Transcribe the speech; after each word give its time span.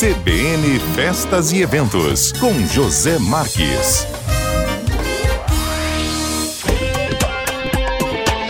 CBN 0.00 0.80
Festas 0.94 1.52
e 1.52 1.60
Eventos, 1.60 2.32
com 2.32 2.66
José 2.66 3.18
Marques. 3.18 4.06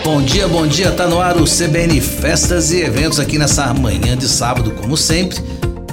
Bom 0.05 0.21
dia, 0.21 0.47
bom 0.47 0.65
dia, 0.65 0.89
tá 0.91 1.05
no 1.05 1.19
ar 1.19 1.35
o 1.35 1.43
CBN 1.43 1.99
Festas 1.99 2.71
e 2.71 2.79
Eventos 2.79 3.19
aqui 3.19 3.37
nessa 3.37 3.73
manhã 3.73 4.15
de 4.15 4.29
sábado, 4.29 4.71
como 4.71 4.95
sempre, 4.95 5.37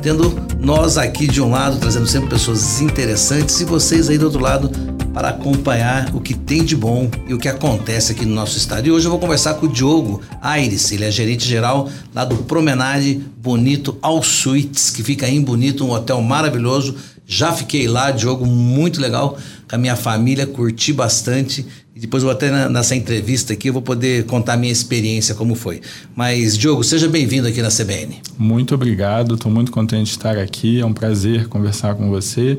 tendo 0.01 0.41
nós 0.61 0.97
aqui 0.97 1.27
de 1.27 1.43
um 1.43 1.51
lado, 1.51 1.79
trazendo 1.79 2.07
sempre 2.07 2.31
pessoas 2.31 2.81
interessantes 2.81 3.61
e 3.61 3.65
vocês 3.65 4.09
aí 4.09 4.17
do 4.17 4.27
outro 4.27 4.41
lado 4.41 4.71
para 5.13 5.31
acompanhar 5.31 6.15
o 6.15 6.21
que 6.21 6.35
tem 6.35 6.65
de 6.65 6.77
bom 6.77 7.11
e 7.27 7.35
o 7.35 7.39
que 7.39 7.49
acontece 7.49 8.13
aqui 8.13 8.25
no 8.25 8.35
nosso 8.35 8.57
estado. 8.57 8.87
E 8.87 8.91
hoje 8.91 9.07
eu 9.07 9.11
vou 9.11 9.19
conversar 9.19 9.55
com 9.55 9.67
o 9.67 9.69
Diogo 9.69 10.21
Aires, 10.41 10.91
ele 10.93 11.05
é 11.05 11.11
gerente 11.11 11.47
geral 11.47 11.89
lá 12.15 12.25
do 12.25 12.37
Promenade 12.45 13.21
Bonito 13.37 13.99
All 14.01 14.23
Suites, 14.23 14.91
que 14.91 15.03
fica 15.03 15.29
em 15.29 15.43
Bonito, 15.43 15.85
um 15.85 15.91
hotel 15.91 16.21
maravilhoso. 16.23 16.95
Já 17.27 17.53
fiquei 17.53 17.87
lá, 17.87 18.11
Diogo, 18.11 18.45
muito 18.45 19.01
legal, 19.01 19.39
com 19.69 19.77
a 19.77 19.79
minha 19.79 19.97
família, 19.97 20.47
curti 20.47 20.93
bastante. 20.93 21.65
E 21.95 22.01
depois 22.01 22.23
vou 22.23 22.33
até 22.33 22.69
nessa 22.69 22.97
entrevista 22.97 23.53
aqui, 23.53 23.69
eu 23.69 23.73
vou 23.73 23.83
poder 23.83 24.25
contar 24.25 24.55
a 24.55 24.57
minha 24.57 24.73
experiência, 24.73 25.35
como 25.35 25.55
foi. 25.55 25.81
Mas, 26.15 26.57
Diogo, 26.57 26.83
seja 26.83 27.09
bem-vindo 27.09 27.47
aqui 27.47 27.63
na 27.63 27.69
CBN. 27.69 28.17
Muito 28.39 28.75
obrigado, 28.75 29.35
estou 29.35 29.51
muito 29.51 29.71
contente 29.71 30.07
de 30.07 30.11
estar 30.11 30.39
aqui, 30.39 30.81
é 30.81 30.85
um 30.85 30.93
prazer 30.93 31.47
conversar 31.47 31.95
com 31.95 32.09
você 32.09 32.59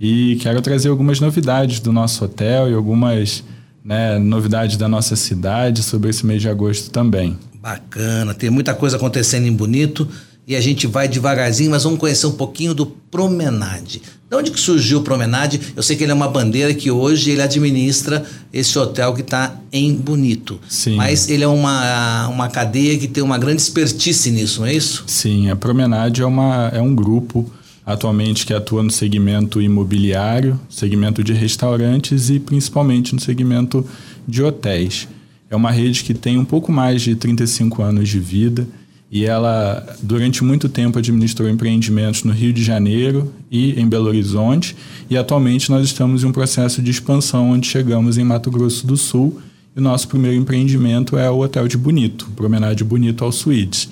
e 0.00 0.36
quero 0.40 0.60
trazer 0.60 0.88
algumas 0.88 1.20
novidades 1.20 1.80
do 1.80 1.92
nosso 1.92 2.24
hotel 2.24 2.70
e 2.70 2.74
algumas 2.74 3.44
né, 3.84 4.18
novidades 4.18 4.76
da 4.76 4.88
nossa 4.88 5.16
cidade 5.16 5.82
sobre 5.82 6.10
esse 6.10 6.24
mês 6.24 6.40
de 6.40 6.48
agosto 6.48 6.90
também. 6.90 7.38
Bacana, 7.60 8.34
tem 8.34 8.50
muita 8.50 8.74
coisa 8.74 8.96
acontecendo 8.96 9.46
em 9.46 9.52
Bonito 9.52 10.08
e 10.46 10.56
a 10.56 10.60
gente 10.60 10.88
vai 10.88 11.06
devagarzinho, 11.06 11.70
mas 11.70 11.84
vamos 11.84 12.00
conhecer 12.00 12.26
um 12.26 12.32
pouquinho 12.32 12.74
do 12.74 12.84
Promenade. 12.84 14.02
De 14.28 14.36
onde 14.36 14.50
que 14.50 14.58
surgiu 14.58 14.98
o 14.98 15.02
Promenade? 15.02 15.60
Eu 15.76 15.82
sei 15.82 15.94
que 15.94 16.02
ele 16.02 16.10
é 16.10 16.14
uma 16.14 16.26
bandeira 16.26 16.74
que 16.74 16.90
hoje 16.90 17.30
ele 17.30 17.42
administra 17.42 18.24
esse 18.52 18.76
hotel 18.76 19.14
que 19.14 19.20
está 19.20 19.56
em 19.72 19.94
Bonito. 19.94 20.58
Sim. 20.68 20.96
Mas 20.96 21.28
ele 21.28 21.44
é 21.44 21.48
uma, 21.48 22.26
uma 22.28 22.48
cadeia 22.48 22.98
que 22.98 23.06
tem 23.06 23.22
uma 23.22 23.38
grande 23.38 23.62
expertise 23.62 24.30
nisso, 24.32 24.60
não 24.60 24.66
é 24.66 24.74
isso? 24.74 25.04
Sim, 25.06 25.48
a 25.48 25.54
Promenade 25.54 26.22
é, 26.22 26.26
uma, 26.26 26.70
é 26.74 26.80
um 26.80 26.94
grupo 26.94 27.48
atualmente 27.84 28.46
que 28.46 28.54
atua 28.54 28.82
no 28.82 28.90
segmento 28.90 29.60
imobiliário, 29.60 30.58
segmento 30.68 31.22
de 31.22 31.32
restaurantes 31.32 32.30
e 32.30 32.38
principalmente 32.38 33.14
no 33.14 33.20
segmento 33.20 33.84
de 34.26 34.42
hotéis. 34.42 35.08
É 35.50 35.56
uma 35.56 35.70
rede 35.70 36.04
que 36.04 36.14
tem 36.14 36.38
um 36.38 36.44
pouco 36.44 36.72
mais 36.72 37.02
de 37.02 37.14
35 37.14 37.82
anos 37.82 38.08
de 38.08 38.18
vida 38.18 38.66
e 39.10 39.26
ela, 39.26 39.86
durante 40.02 40.42
muito 40.42 40.70
tempo, 40.70 40.98
administrou 40.98 41.46
empreendimentos 41.46 42.24
no 42.24 42.32
Rio 42.32 42.52
de 42.52 42.62
Janeiro 42.62 43.30
e 43.50 43.78
em 43.78 43.86
Belo 43.86 44.08
Horizonte 44.08 44.74
e 45.10 45.16
atualmente 45.16 45.70
nós 45.70 45.84
estamos 45.84 46.24
em 46.24 46.26
um 46.26 46.32
processo 46.32 46.80
de 46.80 46.90
expansão 46.90 47.50
onde 47.50 47.66
chegamos 47.66 48.16
em 48.16 48.24
Mato 48.24 48.50
Grosso 48.50 48.86
do 48.86 48.96
Sul 48.96 49.38
e 49.76 49.80
o 49.80 49.82
nosso 49.82 50.08
primeiro 50.08 50.36
empreendimento 50.36 51.18
é 51.18 51.30
o 51.30 51.40
Hotel 51.40 51.68
de 51.68 51.76
Bonito, 51.76 52.30
Promenade 52.36 52.84
Bonito 52.84 53.24
ao 53.24 53.32
Suítes. 53.32 53.90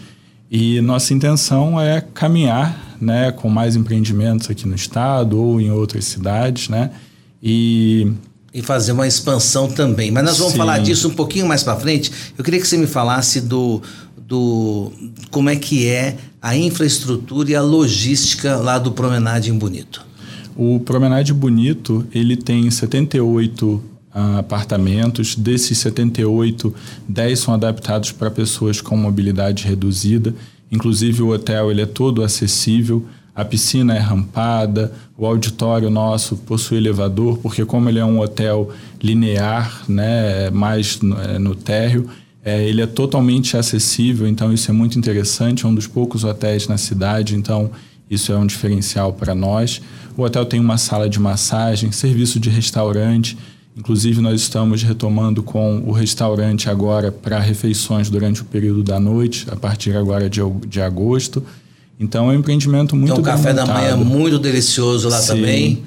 E 0.51 0.81
nossa 0.81 1.13
intenção 1.13 1.81
é 1.81 2.01
caminhar 2.01 2.90
né, 3.01 3.33
com 3.33 3.49
mais 3.49 3.77
empreendimentos 3.77 4.51
aqui 4.51 4.67
no 4.67 4.75
estado 4.75 5.41
ou 5.41 5.61
em 5.61 5.71
outras 5.71 6.05
cidades, 6.05 6.69
né? 6.69 6.91
E 7.43 8.13
e 8.53 8.63
fazer 8.63 8.93
uma 8.93 9.07
expansão 9.07 9.69
também. 9.69 10.11
Mas 10.11 10.25
nós 10.25 10.39
vamos 10.39 10.53
Sim. 10.53 10.59
falar 10.59 10.79
disso 10.79 11.09
um 11.09 11.15
pouquinho 11.15 11.47
mais 11.47 11.63
para 11.63 11.77
frente. 11.77 12.11
Eu 12.37 12.43
queria 12.43 12.61
que 12.61 12.67
você 12.67 12.77
me 12.77 12.87
falasse 12.87 13.41
do, 13.41 13.81
do 14.27 14.91
como 15.31 15.49
é 15.49 15.57
que 15.57 15.87
é 15.87 16.17
a 16.43 16.57
infraestrutura 16.57 17.51
e 17.51 17.55
a 17.55 17.63
logística 17.63 18.57
lá 18.57 18.79
do 18.79 18.93
Promenade 18.93 19.51
em 19.51 19.57
Bonito. 19.57 20.05
O 20.57 20.81
Promenade 20.81 21.33
Bonito, 21.33 22.07
ele 22.13 22.37
tem 22.37 22.69
78 22.71 23.67
uh, 23.67 23.83
apartamentos. 24.39 25.37
Desses 25.37 25.79
78, 25.79 26.75
10 27.09 27.39
são 27.39 27.55
adaptados 27.55 28.11
para 28.11 28.31
pessoas 28.31 28.81
com 28.81 28.97
mobilidade 28.97 29.65
reduzida 29.65 30.35
Inclusive 30.71 31.23
o 31.23 31.31
hotel 31.31 31.71
ele 31.71 31.83
é 31.83 31.87
todo 31.87 32.23
acessível, 32.23 33.05
a 33.35 33.45
piscina 33.45 33.95
é 33.95 33.99
rampada, 33.99 34.93
o 35.17 35.25
auditório 35.27 35.89
nosso 35.89 36.37
possui 36.37 36.79
elevador, 36.79 37.39
porque 37.39 37.65
como 37.65 37.89
ele 37.89 37.99
é 37.99 38.05
um 38.05 38.21
hotel 38.21 38.71
linear, 39.03 39.85
né, 39.89 40.51
mais 40.51 41.01
no, 41.01 41.21
é, 41.21 41.39
no 41.39 41.55
térreo, 41.55 42.09
é, 42.45 42.67
ele 42.69 42.81
é 42.81 42.87
totalmente 42.87 43.57
acessível, 43.57 44.27
então 44.27 44.53
isso 44.53 44.71
é 44.71 44.75
muito 44.75 44.99
interessante, 44.99 45.65
é 45.65 45.69
um 45.69 45.75
dos 45.75 45.87
poucos 45.87 46.25
hotéis 46.25 46.67
na 46.69 46.79
cidade, 46.79 47.35
então 47.35 47.71
isso 48.11 48.33
é 48.33 48.37
um 48.37 48.47
diferencial 48.47 49.13
para 49.13 49.35
nós. 49.35 49.81
O 50.17 50.23
hotel 50.23 50.45
tem 50.45 50.59
uma 50.59 50.77
sala 50.77 51.09
de 51.09 51.21
massagem, 51.21 51.93
serviço 51.93 52.41
de 52.41 52.51
restaurante, 52.51 53.39
Inclusive, 53.77 54.21
nós 54.21 54.41
estamos 54.41 54.83
retomando 54.83 55.43
com 55.43 55.79
o 55.87 55.93
restaurante 55.93 56.69
agora 56.69 57.13
para 57.13 57.39
refeições 57.39 58.11
durante 58.11 58.43
o 58.43 58.45
período 58.45 58.83
da 58.83 58.99
noite, 58.99 59.47
a 59.51 59.57
partir 59.57 59.97
agora 59.97 60.29
de, 60.29 60.41
de 60.67 60.81
agosto. 60.81 61.43
Então, 61.99 62.31
é 62.31 62.35
um 62.35 62.39
empreendimento 62.39 62.97
muito 62.97 63.13
Então, 63.13 63.23
o 63.23 63.25
café 63.25 63.53
da 63.53 63.65
manhã 63.65 63.91
é 63.91 63.95
muito 63.95 64.39
delicioso 64.39 65.09
lá 65.09 65.21
Sim. 65.21 65.29
também. 65.29 65.83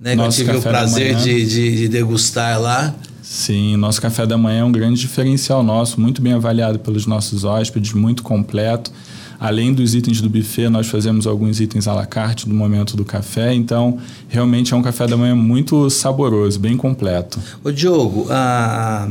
Né, 0.00 0.14
eu 0.14 0.28
tive 0.28 0.56
o 0.56 0.62
prazer 0.62 1.16
de, 1.16 1.44
de, 1.44 1.76
de 1.76 1.88
degustar 1.88 2.60
lá. 2.60 2.94
Sim, 3.20 3.76
nosso 3.76 4.00
café 4.00 4.24
da 4.26 4.38
manhã 4.38 4.60
é 4.60 4.64
um 4.64 4.72
grande 4.72 5.00
diferencial 5.00 5.62
nosso, 5.62 6.00
muito 6.00 6.22
bem 6.22 6.32
avaliado 6.32 6.78
pelos 6.78 7.04
nossos 7.04 7.44
hóspedes, 7.44 7.92
muito 7.92 8.22
completo. 8.22 8.92
Além 9.40 9.72
dos 9.72 9.94
itens 9.94 10.20
do 10.20 10.28
buffet, 10.28 10.68
nós 10.68 10.88
fazemos 10.88 11.26
alguns 11.26 11.60
itens 11.60 11.86
à 11.86 11.94
la 11.94 12.06
carte 12.06 12.48
no 12.48 12.54
momento 12.54 12.96
do 12.96 13.04
café, 13.04 13.54
então 13.54 13.98
realmente 14.28 14.74
é 14.74 14.76
um 14.76 14.82
café 14.82 15.06
da 15.06 15.16
manhã 15.16 15.34
muito 15.34 15.88
saboroso, 15.90 16.58
bem 16.58 16.76
completo. 16.76 17.38
Ô 17.62 17.70
Diogo, 17.70 18.26
a, 18.30 19.08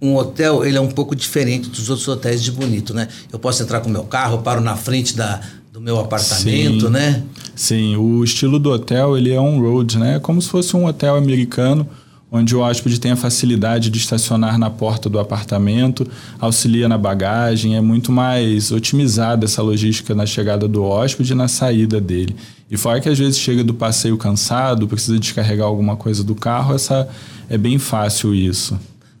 um 0.00 0.16
hotel 0.16 0.64
ele 0.64 0.76
é 0.76 0.80
um 0.80 0.90
pouco 0.90 1.14
diferente 1.14 1.68
dos 1.68 1.90
outros 1.90 2.08
hotéis 2.08 2.42
de 2.42 2.50
Bonito, 2.50 2.94
né? 2.94 3.08
Eu 3.32 3.38
posso 3.38 3.62
entrar 3.62 3.80
com 3.80 3.88
o 3.88 3.92
meu 3.92 4.04
carro, 4.04 4.38
paro 4.38 4.60
na 4.60 4.76
frente 4.76 5.14
da, 5.14 5.40
do 5.70 5.80
meu 5.80 5.98
apartamento, 5.98 6.86
Sim. 6.86 6.92
né? 6.92 7.22
Sim, 7.54 7.96
o 7.96 8.24
estilo 8.24 8.58
do 8.58 8.70
hotel 8.70 9.18
ele 9.18 9.32
é 9.32 9.40
on-road, 9.40 9.98
né? 9.98 10.16
É 10.16 10.18
como 10.18 10.40
se 10.40 10.48
fosse 10.48 10.76
um 10.76 10.86
hotel 10.86 11.16
americano 11.16 11.86
onde 12.36 12.56
o 12.56 12.58
hóspede 12.58 12.98
tem 12.98 13.12
a 13.12 13.16
facilidade 13.16 13.88
de 13.88 13.98
estacionar 13.98 14.58
na 14.58 14.68
porta 14.68 15.08
do 15.08 15.20
apartamento, 15.20 16.04
auxilia 16.40 16.88
na 16.88 16.98
bagagem, 16.98 17.76
é 17.76 17.80
muito 17.80 18.10
mais 18.10 18.72
otimizada 18.72 19.44
essa 19.44 19.62
logística 19.62 20.16
na 20.16 20.26
chegada 20.26 20.66
do 20.66 20.82
hóspede 20.82 21.30
e 21.30 21.34
na 21.36 21.46
saída 21.46 22.00
dele. 22.00 22.34
E 22.68 22.76
fora 22.76 23.00
que 23.00 23.08
às 23.08 23.16
vezes 23.16 23.38
chega 23.38 23.62
do 23.62 23.72
passeio 23.72 24.16
cansado, 24.16 24.88
precisa 24.88 25.16
descarregar 25.16 25.68
alguma 25.68 25.94
coisa 25.94 26.24
do 26.24 26.34
carro, 26.34 26.74
essa 26.74 27.08
é 27.48 27.56
bem 27.56 27.78
fácil 27.78 28.34
isso. 28.34 28.76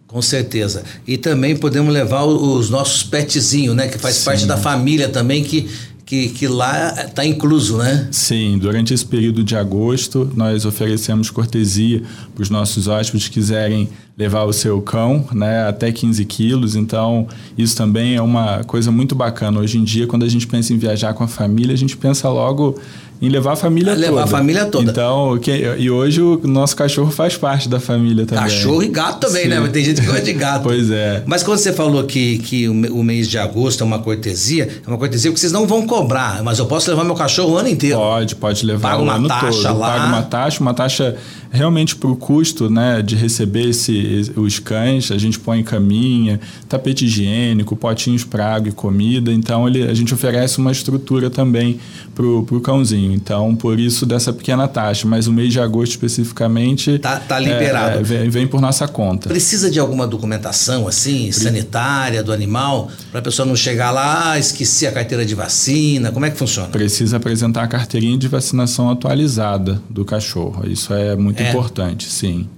Com 0.08 0.20
certeza. 0.20 0.82
E 1.06 1.16
também 1.16 1.56
podemos 1.56 1.94
levar 1.94 2.24
os 2.24 2.68
nossos 2.68 3.04
petzinhos, 3.04 3.76
né? 3.76 3.86
Que 3.86 3.98
faz 3.98 4.16
Sim. 4.16 4.24
parte 4.24 4.46
da 4.46 4.56
família 4.56 5.08
também, 5.08 5.42
que 5.44 5.68
que, 6.04 6.28
que 6.28 6.46
lá 6.46 6.94
está 7.06 7.24
incluso, 7.24 7.78
né? 7.78 8.08
Sim, 8.10 8.58
durante 8.58 8.92
esse 8.92 9.04
período 9.04 9.42
de 9.42 9.56
agosto, 9.56 10.30
nós 10.34 10.64
oferecemos 10.64 11.30
cortesia 11.30 12.02
para 12.34 12.42
os 12.42 12.50
nossos 12.50 12.88
hóspedes 12.88 13.28
que 13.28 13.34
quiserem 13.34 13.88
levar 14.16 14.44
o 14.44 14.52
seu 14.52 14.80
cão, 14.80 15.26
né, 15.32 15.66
até 15.68 15.90
15 15.90 16.24
quilos. 16.24 16.76
Então, 16.76 17.26
isso 17.58 17.76
também 17.76 18.14
é 18.14 18.22
uma 18.22 18.62
coisa 18.64 18.90
muito 18.90 19.14
bacana. 19.14 19.60
Hoje 19.60 19.78
em 19.78 19.84
dia, 19.84 20.06
quando 20.06 20.24
a 20.24 20.28
gente 20.28 20.46
pensa 20.46 20.72
em 20.72 20.78
viajar 20.78 21.14
com 21.14 21.24
a 21.24 21.28
família, 21.28 21.74
a 21.74 21.76
gente 21.78 21.96
pensa 21.96 22.28
logo 22.28 22.78
em 23.20 23.28
levar 23.28 23.52
a 23.52 23.56
família 23.56 23.94
levar 23.94 24.06
toda. 24.06 24.16
Levar 24.16 24.24
a 24.24 24.38
família 24.38 24.64
toda. 24.66 24.90
Então, 24.90 25.38
que, 25.38 25.50
e 25.78 25.90
hoje 25.90 26.20
o 26.20 26.40
nosso 26.44 26.76
cachorro 26.76 27.10
faz 27.10 27.36
parte 27.36 27.68
da 27.68 27.80
família 27.80 28.26
também. 28.26 28.44
Cachorro 28.44 28.82
e 28.82 28.88
gato 28.88 29.20
também, 29.26 29.48
né? 29.48 29.56
Sim. 29.56 29.60
né? 29.60 29.60
Mas 29.60 29.70
tem 29.72 29.84
gente 29.84 30.00
que 30.00 30.06
gosta 30.06 30.22
de 30.22 30.32
gato. 30.32 30.62
pois 30.64 30.90
é. 30.90 31.22
Mas 31.26 31.42
quando 31.42 31.58
você 31.58 31.72
falou 31.72 32.04
que, 32.04 32.38
que 32.38 32.68
o 32.68 33.02
mês 33.02 33.28
de 33.28 33.38
agosto 33.38 33.82
é 33.82 33.86
uma 33.86 33.98
cortesia, 33.98 34.68
é 34.84 34.88
uma 34.88 34.98
cortesia 34.98 35.30
porque 35.30 35.40
vocês 35.40 35.52
não 35.52 35.66
vão 35.66 35.86
cobrar, 35.86 36.42
mas 36.42 36.58
eu 36.58 36.66
posso 36.66 36.90
levar 36.90 37.04
meu 37.04 37.14
cachorro 37.14 37.54
o 37.54 37.56
ano 37.56 37.68
inteiro. 37.68 37.96
Pode, 37.96 38.36
pode 38.36 38.66
levar 38.66 38.90
Paga 38.90 39.00
o 39.00 39.04
uma 39.04 39.14
ano 39.14 39.28
taxa 39.28 39.68
todo. 39.68 39.78
lá. 39.78 39.90
Paga 39.92 40.06
uma 40.06 40.22
taxa, 40.22 40.60
uma 40.60 40.74
taxa 40.74 41.16
realmente 41.54 41.94
para 41.94 42.10
o 42.10 42.16
custo 42.16 42.68
né, 42.68 43.00
de 43.00 43.14
receber 43.14 43.70
esse, 43.70 44.32
os 44.34 44.58
cães, 44.58 45.12
a 45.12 45.18
gente 45.18 45.38
põe 45.38 45.62
caminha, 45.62 46.40
tapete 46.68 47.04
higiênico, 47.04 47.76
potinhos 47.76 48.24
para 48.24 48.54
água 48.56 48.68
e 48.68 48.72
comida. 48.72 49.32
Então 49.32 49.68
ele, 49.68 49.84
a 49.84 49.94
gente 49.94 50.12
oferece 50.12 50.58
uma 50.58 50.72
estrutura 50.72 51.30
também 51.30 51.78
para 52.12 52.26
o 52.26 52.60
cãozinho. 52.60 53.12
Então, 53.12 53.54
por 53.54 53.78
isso 53.78 54.04
dessa 54.04 54.32
pequena 54.32 54.66
taxa. 54.66 55.06
Mas 55.06 55.28
o 55.28 55.32
mês 55.32 55.52
de 55.52 55.60
agosto 55.60 55.92
especificamente. 55.92 56.98
Tá, 56.98 57.20
tá 57.20 57.38
liberado. 57.38 57.98
É, 57.98 58.02
vem, 58.02 58.28
vem, 58.28 58.46
por 58.48 58.60
nossa 58.60 58.88
conta. 58.88 59.28
Precisa 59.28 59.70
de 59.70 59.78
alguma 59.78 60.06
documentação 60.08 60.88
assim, 60.88 61.30
Pre 61.30 61.32
sanitária 61.32 62.22
do 62.22 62.32
animal, 62.32 62.90
para 63.12 63.20
a 63.20 63.22
pessoa 63.22 63.46
não 63.46 63.54
chegar 63.54 63.92
lá, 63.92 64.32
ah, 64.32 64.38
esqueci 64.38 64.86
a 64.86 64.92
carteira 64.92 65.24
de 65.24 65.34
vacina? 65.34 66.10
Como 66.10 66.26
é 66.26 66.30
que 66.30 66.36
funciona? 66.36 66.68
Precisa 66.68 67.16
apresentar 67.18 67.62
a 67.62 67.68
carteirinha 67.68 68.18
de 68.18 68.26
vacinação 68.26 68.90
atualizada 68.90 69.80
do 69.88 70.04
cachorro. 70.04 70.68
Isso 70.68 70.92
é 70.92 71.14
muito 71.14 71.43
é. 71.44 71.50
importante, 71.50 72.10
sim. 72.10 72.48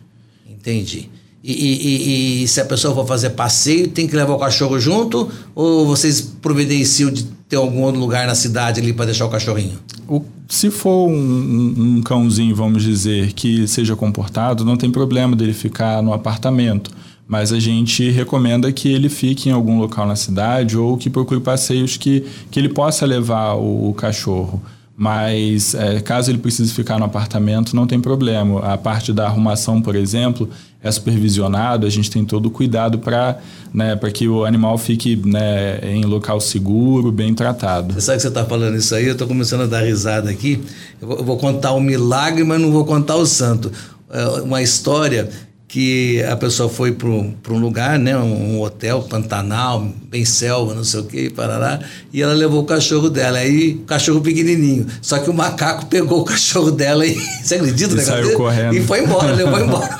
Entendi. 0.48 1.10
E, 1.48 1.52
e, 1.52 2.42
e, 2.42 2.48
se 2.48 2.60
a 2.60 2.64
pessoa 2.64 2.92
for 2.92 3.06
fazer 3.06 3.30
passeio, 3.30 3.86
tem 3.86 4.08
que 4.08 4.16
levar 4.16 4.34
o 4.34 4.38
cachorro 4.38 4.80
junto? 4.80 5.30
Ou 5.54 5.86
vocês 5.86 6.20
providenciam 6.20 7.08
de 7.08 7.22
ter 7.48 7.54
algum 7.54 7.82
outro 7.82 8.00
lugar 8.00 8.26
na 8.26 8.34
cidade 8.34 8.80
ali 8.80 8.92
para 8.92 9.04
deixar 9.04 9.26
o 9.26 9.28
cachorrinho? 9.28 9.78
O, 10.08 10.24
se 10.48 10.72
for 10.72 11.08
um, 11.08 11.14
um, 11.14 11.74
um, 11.78 12.02
cãozinho, 12.02 12.54
vamos 12.54 12.82
dizer, 12.82 13.32
que 13.32 13.68
seja 13.68 13.94
comportado, 13.94 14.64
não 14.64 14.76
tem 14.76 14.90
problema 14.90 15.36
dele 15.36 15.52
ficar 15.54 16.02
no 16.02 16.12
apartamento. 16.12 16.90
Mas 17.28 17.52
a 17.52 17.60
gente 17.60 18.10
recomenda 18.10 18.72
que 18.72 18.88
ele 18.88 19.08
fique 19.08 19.48
em 19.48 19.52
algum 19.52 19.78
local 19.78 20.04
na 20.04 20.16
cidade 20.16 20.76
ou 20.76 20.96
que 20.96 21.08
procure 21.08 21.40
passeios 21.40 21.96
que, 21.96 22.24
que 22.50 22.58
ele 22.58 22.68
possa 22.68 23.06
levar 23.06 23.54
o, 23.54 23.90
o 23.90 23.94
cachorro. 23.94 24.60
Mas 24.96 25.74
é, 25.74 26.00
caso 26.00 26.30
ele 26.30 26.38
precise 26.38 26.72
ficar 26.72 26.98
no 26.98 27.04
apartamento, 27.04 27.76
não 27.76 27.86
tem 27.86 28.00
problema. 28.00 28.60
A 28.60 28.78
parte 28.78 29.12
da 29.12 29.26
arrumação, 29.26 29.82
por 29.82 29.94
exemplo, 29.94 30.48
é 30.82 30.90
supervisionado, 30.90 31.86
a 31.86 31.90
gente 31.90 32.10
tem 32.10 32.24
todo 32.24 32.46
o 32.46 32.50
cuidado 32.50 32.98
para 32.98 33.38
né, 33.74 33.94
que 34.14 34.26
o 34.26 34.46
animal 34.46 34.78
fique 34.78 35.14
né, 35.16 35.80
em 35.82 36.04
local 36.04 36.40
seguro, 36.40 37.12
bem 37.12 37.34
tratado. 37.34 37.92
Você 37.92 38.00
sabe 38.00 38.16
que 38.16 38.22
você 38.22 38.28
está 38.28 38.44
falando 38.46 38.76
isso 38.76 38.94
aí? 38.94 39.04
Eu 39.04 39.12
estou 39.12 39.28
começando 39.28 39.62
a 39.62 39.66
dar 39.66 39.82
risada 39.82 40.30
aqui. 40.30 40.62
Eu 41.00 41.22
vou, 41.22 41.36
contar 41.36 41.72
o 41.72 41.80
milagre, 41.80 42.42
mas 42.42 42.58
não 42.58 42.72
vou 42.72 42.86
contar 42.86 43.16
o 43.16 43.26
santo. 43.26 43.70
É 44.08 44.24
uma 44.40 44.62
história 44.62 45.28
que 45.68 46.22
a 46.22 46.36
pessoa 46.36 46.68
foi 46.68 46.92
para 46.92 47.08
um 47.08 47.58
lugar, 47.58 47.98
né, 47.98 48.16
um 48.16 48.60
hotel, 48.60 49.02
Pantanal, 49.02 49.92
bem 50.08 50.24
selva, 50.24 50.74
não 50.74 50.84
sei 50.84 51.00
o 51.00 51.04
que, 51.04 51.30
parará, 51.30 51.80
e 52.12 52.22
ela 52.22 52.32
levou 52.32 52.62
o 52.62 52.64
cachorro 52.64 53.10
dela, 53.10 53.38
aí 53.38 53.74
o 53.74 53.84
cachorro 53.84 54.20
pequenininho, 54.20 54.86
só 55.02 55.18
que 55.18 55.28
o 55.28 55.34
macaco 55.34 55.86
pegou 55.86 56.20
o 56.20 56.24
cachorro 56.24 56.70
dela 56.70 57.04
e, 57.04 57.14
você 57.42 57.56
acredita? 57.56 57.96
E 57.96 58.00
saiu 58.00 58.24
dele? 58.24 58.36
correndo. 58.36 58.74
E 58.76 58.82
foi 58.82 59.02
embora, 59.02 59.32
levou 59.34 59.58
embora. 59.60 59.98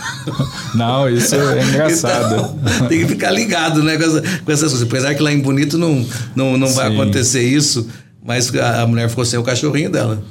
Não, 0.74 1.08
isso 1.08 1.34
é 1.34 1.62
engraçado. 1.62 2.34
Então, 2.34 2.86
tem 2.88 3.00
que 3.00 3.06
ficar 3.08 3.30
ligado, 3.30 3.82
né, 3.82 3.96
com, 3.96 4.04
essa, 4.04 4.22
com 4.44 4.52
essas 4.52 4.70
coisas, 4.70 4.82
apesar 4.82 5.14
que 5.16 5.22
lá 5.22 5.32
em 5.32 5.40
Bonito 5.40 5.76
não, 5.76 6.06
não, 6.34 6.56
não 6.56 6.68
vai 6.68 6.92
acontecer 6.92 7.42
isso, 7.42 7.88
mas 8.24 8.54
a, 8.54 8.82
a 8.82 8.86
mulher 8.86 9.08
ficou 9.08 9.24
sem 9.24 9.38
o 9.38 9.42
cachorrinho 9.42 9.90
dela. 9.90 10.22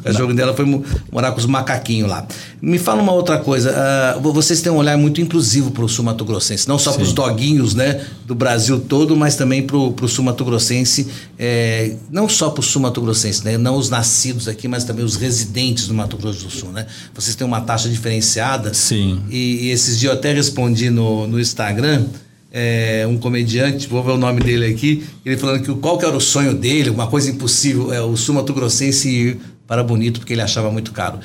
O 0.00 0.02
cachorro 0.02 0.32
dela 0.32 0.54
foi 0.54 0.64
morar 1.12 1.32
com 1.32 1.38
os 1.38 1.46
macaquinhos 1.46 2.08
lá. 2.08 2.26
Me 2.60 2.78
fala 2.78 3.02
uma 3.02 3.12
outra 3.12 3.38
coisa. 3.38 4.16
Uh, 4.18 4.32
vocês 4.32 4.62
têm 4.62 4.72
um 4.72 4.76
olhar 4.76 4.96
muito 4.96 5.20
inclusivo 5.20 5.70
para 5.70 5.84
o 5.84 5.88
sul 5.88 6.04
grossense 6.24 6.66
não 6.66 6.78
só 6.78 6.92
para 6.92 7.02
os 7.02 7.12
doguinhos 7.12 7.74
né, 7.74 8.04
do 8.26 8.34
Brasil 8.34 8.80
todo, 8.80 9.14
mas 9.14 9.36
também 9.36 9.62
para 9.62 9.76
o 9.76 10.08
sul 10.08 10.24
grossense 10.32 11.06
é, 11.38 11.94
não 12.10 12.28
só 12.28 12.48
para 12.50 12.60
o 12.60 12.62
sul 12.62 12.90
grossense 12.90 13.44
né, 13.44 13.58
não 13.58 13.76
os 13.76 13.90
nascidos 13.90 14.48
aqui, 14.48 14.66
mas 14.66 14.84
também 14.84 15.04
os 15.04 15.16
residentes 15.16 15.86
do 15.86 15.94
Mato 15.94 16.16
Grosso 16.16 16.44
do 16.44 16.50
Sul. 16.50 16.70
Né? 16.70 16.86
Vocês 17.14 17.36
têm 17.36 17.46
uma 17.46 17.60
taxa 17.60 17.88
diferenciada. 17.88 18.72
Sim. 18.72 19.20
E, 19.28 19.66
e 19.66 19.70
esses 19.70 19.98
dias 19.98 20.12
eu 20.12 20.18
até 20.18 20.32
respondi 20.32 20.88
no, 20.88 21.26
no 21.26 21.38
Instagram. 21.38 22.06
É, 22.52 23.06
um 23.08 23.16
comediante, 23.16 23.86
vou 23.86 24.02
ver 24.02 24.10
o 24.10 24.16
nome 24.16 24.40
dele 24.40 24.66
aqui, 24.66 25.04
ele 25.24 25.36
falando 25.36 25.62
que 25.62 25.72
qual 25.74 25.96
que 25.96 26.04
era 26.04 26.16
o 26.16 26.20
sonho 26.20 26.52
dele, 26.52 26.90
uma 26.90 27.06
coisa 27.06 27.30
impossível, 27.30 27.92
é 27.92 28.02
o 28.02 28.16
sul 28.16 28.42
grossense 28.42 29.08
ir 29.08 29.40
para 29.70 29.84
Bonito, 29.84 30.18
porque 30.18 30.32
ele 30.32 30.42
achava 30.42 30.68
muito 30.68 30.90
caro. 30.90 31.20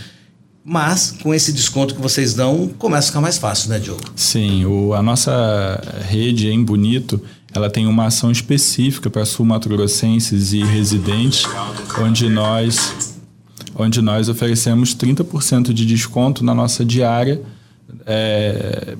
Mas, 0.63 1.09
com 1.24 1.33
esse 1.33 1.51
desconto 1.51 1.95
que 1.95 2.01
vocês 2.01 2.36
dão, 2.36 2.68
começa 2.77 3.07
a 3.07 3.09
ficar 3.09 3.21
mais 3.21 3.39
fácil, 3.39 3.71
né, 3.71 3.80
Diogo? 3.80 4.03
Sim, 4.15 4.65
o, 4.65 4.94
a 4.94 5.01
nossa 5.01 5.81
rede 6.07 6.47
em 6.50 6.63
Bonito, 6.63 7.19
ela 7.51 7.71
tem 7.71 7.88
uma 7.88 8.06
ação 8.06 8.30
específica 8.30 9.09
para 9.09 9.25
sul-mato-grossenses 9.25 10.53
e 10.53 10.63
residentes, 10.63 11.44
onde 12.00 12.30
nós, 12.30 13.18
onde 13.75 14.00
nós 14.00 14.30
oferecemos 14.30 14.95
30% 14.95 15.74
de 15.74 15.83
desconto 15.83 16.44
na 16.44 16.53
nossa 16.53 16.86
diária 16.86 17.41
é, 18.06 18.95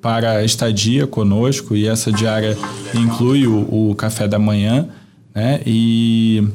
para 0.00 0.44
estadia 0.44 1.08
conosco, 1.08 1.74
e 1.74 1.88
essa 1.88 2.12
diária 2.12 2.56
inclui 2.94 3.48
o, 3.48 3.90
o 3.90 3.94
café 3.96 4.28
da 4.28 4.38
manhã, 4.38 4.88
né, 5.34 5.60
e 5.66 6.46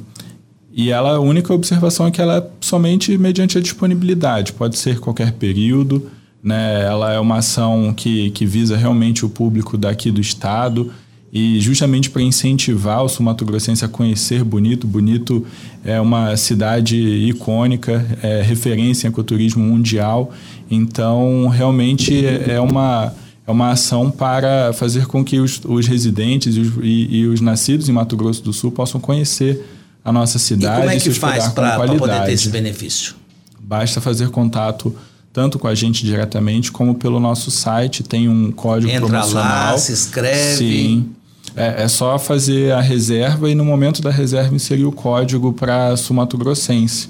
e 0.76 0.90
ela, 0.90 1.18
a 1.18 1.20
única 1.20 1.54
observação 1.54 2.08
é 2.08 2.12
que 2.12 2.22
ela 2.22 2.38
é 2.38 2.48
somente 2.60 3.16
mediante 3.18 3.58
a 3.58 3.62
disponibilidade, 3.62 4.54
pode 4.54 4.78
ser 4.78 5.00
qualquer 5.00 5.34
período, 5.34 6.10
né? 6.44 6.84
Ela 6.84 7.14
é 7.14 7.20
uma 7.20 7.38
ação 7.38 7.94
que, 7.96 8.32
que 8.32 8.46
visa 8.46 8.76
realmente 8.76 9.26
o 9.26 9.30
público 9.30 9.78
daqui 9.78 10.12
do 10.12 10.20
estado 10.20 10.92
e 11.32 11.60
justamente 11.60 12.10
para 12.10 12.22
incentivar 12.22 13.04
o 13.04 13.46
Grossense 13.46 13.86
a 13.86 13.88
conhecer 13.88 14.44
Bonito. 14.44 14.86
Bonito 14.86 15.46
é 15.84 16.00
uma 16.02 16.36
cidade 16.38 16.98
icônica, 16.98 18.06
é 18.22 18.42
referência 18.42 19.08
em 19.08 19.10
ecoturismo 19.10 19.64
mundial, 19.64 20.32
então 20.70 21.48
realmente 21.48 22.26
é 22.26 22.60
uma 22.60 23.14
é 23.46 23.52
uma 23.52 23.72
ação 23.72 24.10
para 24.10 24.72
fazer 24.72 25.06
com 25.06 25.22
que 25.22 25.38
os, 25.38 25.60
os 25.66 25.86
residentes 25.86 26.56
e 26.56 26.62
os, 26.62 26.74
e, 26.82 27.18
e 27.18 27.28
os 27.28 27.42
nascidos 27.42 27.90
em 27.90 27.92
Mato 27.92 28.16
Grosso 28.16 28.42
do 28.42 28.54
Sul 28.54 28.72
possam 28.72 29.02
conhecer 29.02 29.62
a 30.04 30.12
nossa 30.12 30.38
cidade. 30.38 30.76
E 30.76 30.80
como 30.82 30.90
é 30.90 31.00
que 31.00 31.12
faz 31.12 31.48
para 31.50 31.78
poder 31.80 32.26
ter 32.26 32.34
esse 32.34 32.50
benefício? 32.50 33.16
Basta 33.60 34.02
fazer 34.02 34.30
contato 34.30 34.96
tanto 35.32 35.58
com 35.58 35.68
a 35.68 35.74
gente 35.74 36.06
diretamente 36.06 36.72
como 36.72 36.94
pelo 36.96 37.20
nosso 37.20 37.50
site. 37.50 38.04
Tem 38.04 38.30
um 38.30 38.52
código 38.52 38.92
Entra 38.92 39.08
promocional. 39.08 39.72
lá, 39.72 39.78
se 39.78 39.92
inscreve. 39.92 40.58
Sim. 40.58 41.10
É, 41.56 41.84
é, 41.84 41.88
só 41.88 42.18
fazer 42.18 42.72
a 42.74 42.82
reserva 42.82 43.50
e 43.50 43.56
no 43.56 43.64
momento 43.64 44.02
da 44.02 44.10
reserva 44.10 44.56
inserir 44.56 44.86
o 44.86 44.92
código 44.92 45.54
para 45.54 45.96
Sumato 45.98 46.38
Grossense. 46.38 47.10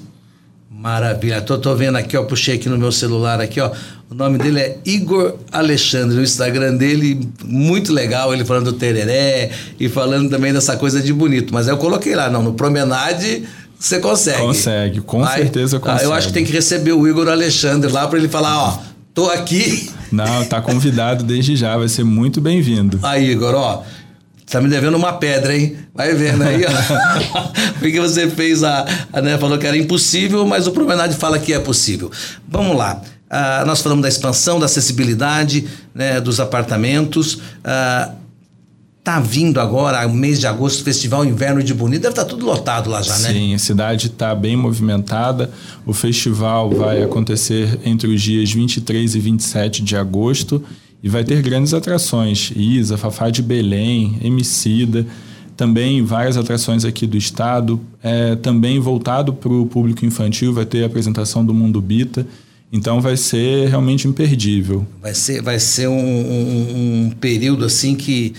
Maravilha. 0.84 1.40
Tô, 1.40 1.56
tô 1.56 1.74
vendo 1.74 1.96
aqui, 1.96 2.14
ó, 2.14 2.24
puxei 2.24 2.56
aqui 2.56 2.68
no 2.68 2.76
meu 2.76 2.92
celular 2.92 3.40
aqui, 3.40 3.58
ó. 3.58 3.70
O 4.10 4.14
nome 4.14 4.36
dele 4.36 4.60
é 4.60 4.76
Igor 4.84 5.36
Alexandre. 5.50 6.18
O 6.18 6.22
Instagram 6.22 6.76
dele, 6.76 7.26
muito 7.42 7.90
legal, 7.90 8.34
ele 8.34 8.44
falando 8.44 8.70
do 8.70 8.74
tereré 8.74 9.50
e 9.80 9.88
falando 9.88 10.28
também 10.28 10.52
dessa 10.52 10.76
coisa 10.76 11.00
de 11.00 11.10
bonito. 11.10 11.54
Mas 11.54 11.68
eu 11.68 11.78
coloquei 11.78 12.14
lá, 12.14 12.28
não, 12.28 12.42
no 12.42 12.52
Promenade 12.52 13.44
você 13.78 13.98
consegue. 13.98 14.40
Consegue, 14.40 15.00
com 15.00 15.20
Vai, 15.20 15.38
certeza 15.38 15.80
consegue. 15.80 16.04
Eu 16.04 16.12
acho 16.12 16.26
que 16.26 16.34
tem 16.34 16.44
que 16.44 16.52
receber 16.52 16.92
o 16.92 17.08
Igor 17.08 17.28
Alexandre 17.28 17.90
lá 17.90 18.06
para 18.06 18.18
ele 18.18 18.28
falar, 18.28 18.58
ó, 18.58 18.78
tô 19.14 19.30
aqui. 19.30 19.88
Não, 20.12 20.44
tá 20.44 20.60
convidado 20.60 21.24
desde 21.24 21.56
já, 21.56 21.78
vai 21.78 21.88
ser 21.88 22.04
muito 22.04 22.42
bem-vindo. 22.42 23.00
Aí, 23.02 23.30
Igor, 23.30 23.54
ó, 23.54 23.82
Tá 24.50 24.60
me 24.60 24.68
devendo 24.68 24.96
uma 24.96 25.14
pedra, 25.14 25.56
hein? 25.56 25.76
Vai 25.94 26.14
vendo 26.14 26.42
aí, 26.42 26.64
ó. 26.64 27.40
Porque 27.80 27.98
você 27.98 28.28
fez 28.28 28.62
a, 28.62 28.86
a 29.12 29.20
né, 29.20 29.38
falou 29.38 29.58
que 29.58 29.66
era 29.66 29.76
impossível, 29.76 30.46
mas 30.46 30.66
o 30.66 30.72
Promenade 30.72 31.16
fala 31.16 31.38
que 31.38 31.52
é 31.52 31.58
possível. 31.58 32.10
Vamos 32.46 32.76
lá. 32.76 33.00
Uh, 33.24 33.66
nós 33.66 33.80
falamos 33.80 34.02
da 34.02 34.08
expansão, 34.08 34.60
da 34.60 34.66
acessibilidade 34.66 35.66
né, 35.94 36.20
dos 36.20 36.38
apartamentos. 36.40 37.34
Uh, 37.34 38.12
tá 39.02 39.18
vindo 39.18 39.60
agora, 39.60 40.06
mês 40.08 40.38
de 40.38 40.46
agosto, 40.46 40.84
Festival 40.84 41.24
Inverno 41.24 41.62
de 41.62 41.74
Bonito. 41.74 42.02
Deve 42.02 42.12
estar 42.12 42.24
tá 42.24 42.30
tudo 42.30 42.46
lotado 42.46 42.88
lá 42.88 43.02
já, 43.02 43.18
né? 43.18 43.32
Sim, 43.32 43.54
a 43.54 43.58
cidade 43.58 44.06
está 44.06 44.34
bem 44.34 44.56
movimentada. 44.56 45.50
O 45.84 45.92
festival 45.92 46.70
vai 46.70 47.02
acontecer 47.02 47.80
entre 47.84 48.08
os 48.08 48.22
dias 48.22 48.52
23 48.52 49.14
e 49.14 49.18
27 49.18 49.82
de 49.82 49.96
agosto 49.96 50.62
e 51.04 51.08
vai 51.10 51.22
ter 51.22 51.42
grandes 51.42 51.74
atrações, 51.74 52.50
Isa, 52.56 52.96
Fafá 52.96 53.28
de 53.28 53.42
Belém, 53.42 54.18
Emicida, 54.24 55.06
também 55.54 56.02
várias 56.02 56.38
atrações 56.38 56.82
aqui 56.82 57.06
do 57.06 57.18
estado, 57.18 57.78
é, 58.02 58.34
também 58.36 58.80
voltado 58.80 59.34
para 59.34 59.52
o 59.52 59.66
público 59.66 60.06
infantil, 60.06 60.54
vai 60.54 60.64
ter 60.64 60.82
a 60.82 60.86
apresentação 60.86 61.44
do 61.44 61.52
Mundo 61.52 61.78
Bita, 61.78 62.26
então 62.72 63.02
vai 63.02 63.18
ser 63.18 63.68
realmente 63.68 64.08
imperdível. 64.08 64.86
Vai 65.02 65.12
ser, 65.14 65.42
vai 65.42 65.58
ser 65.58 65.88
um, 65.88 65.92
um, 65.94 67.04
um 67.04 67.10
período 67.20 67.66
assim 67.66 67.94
que 67.94 68.32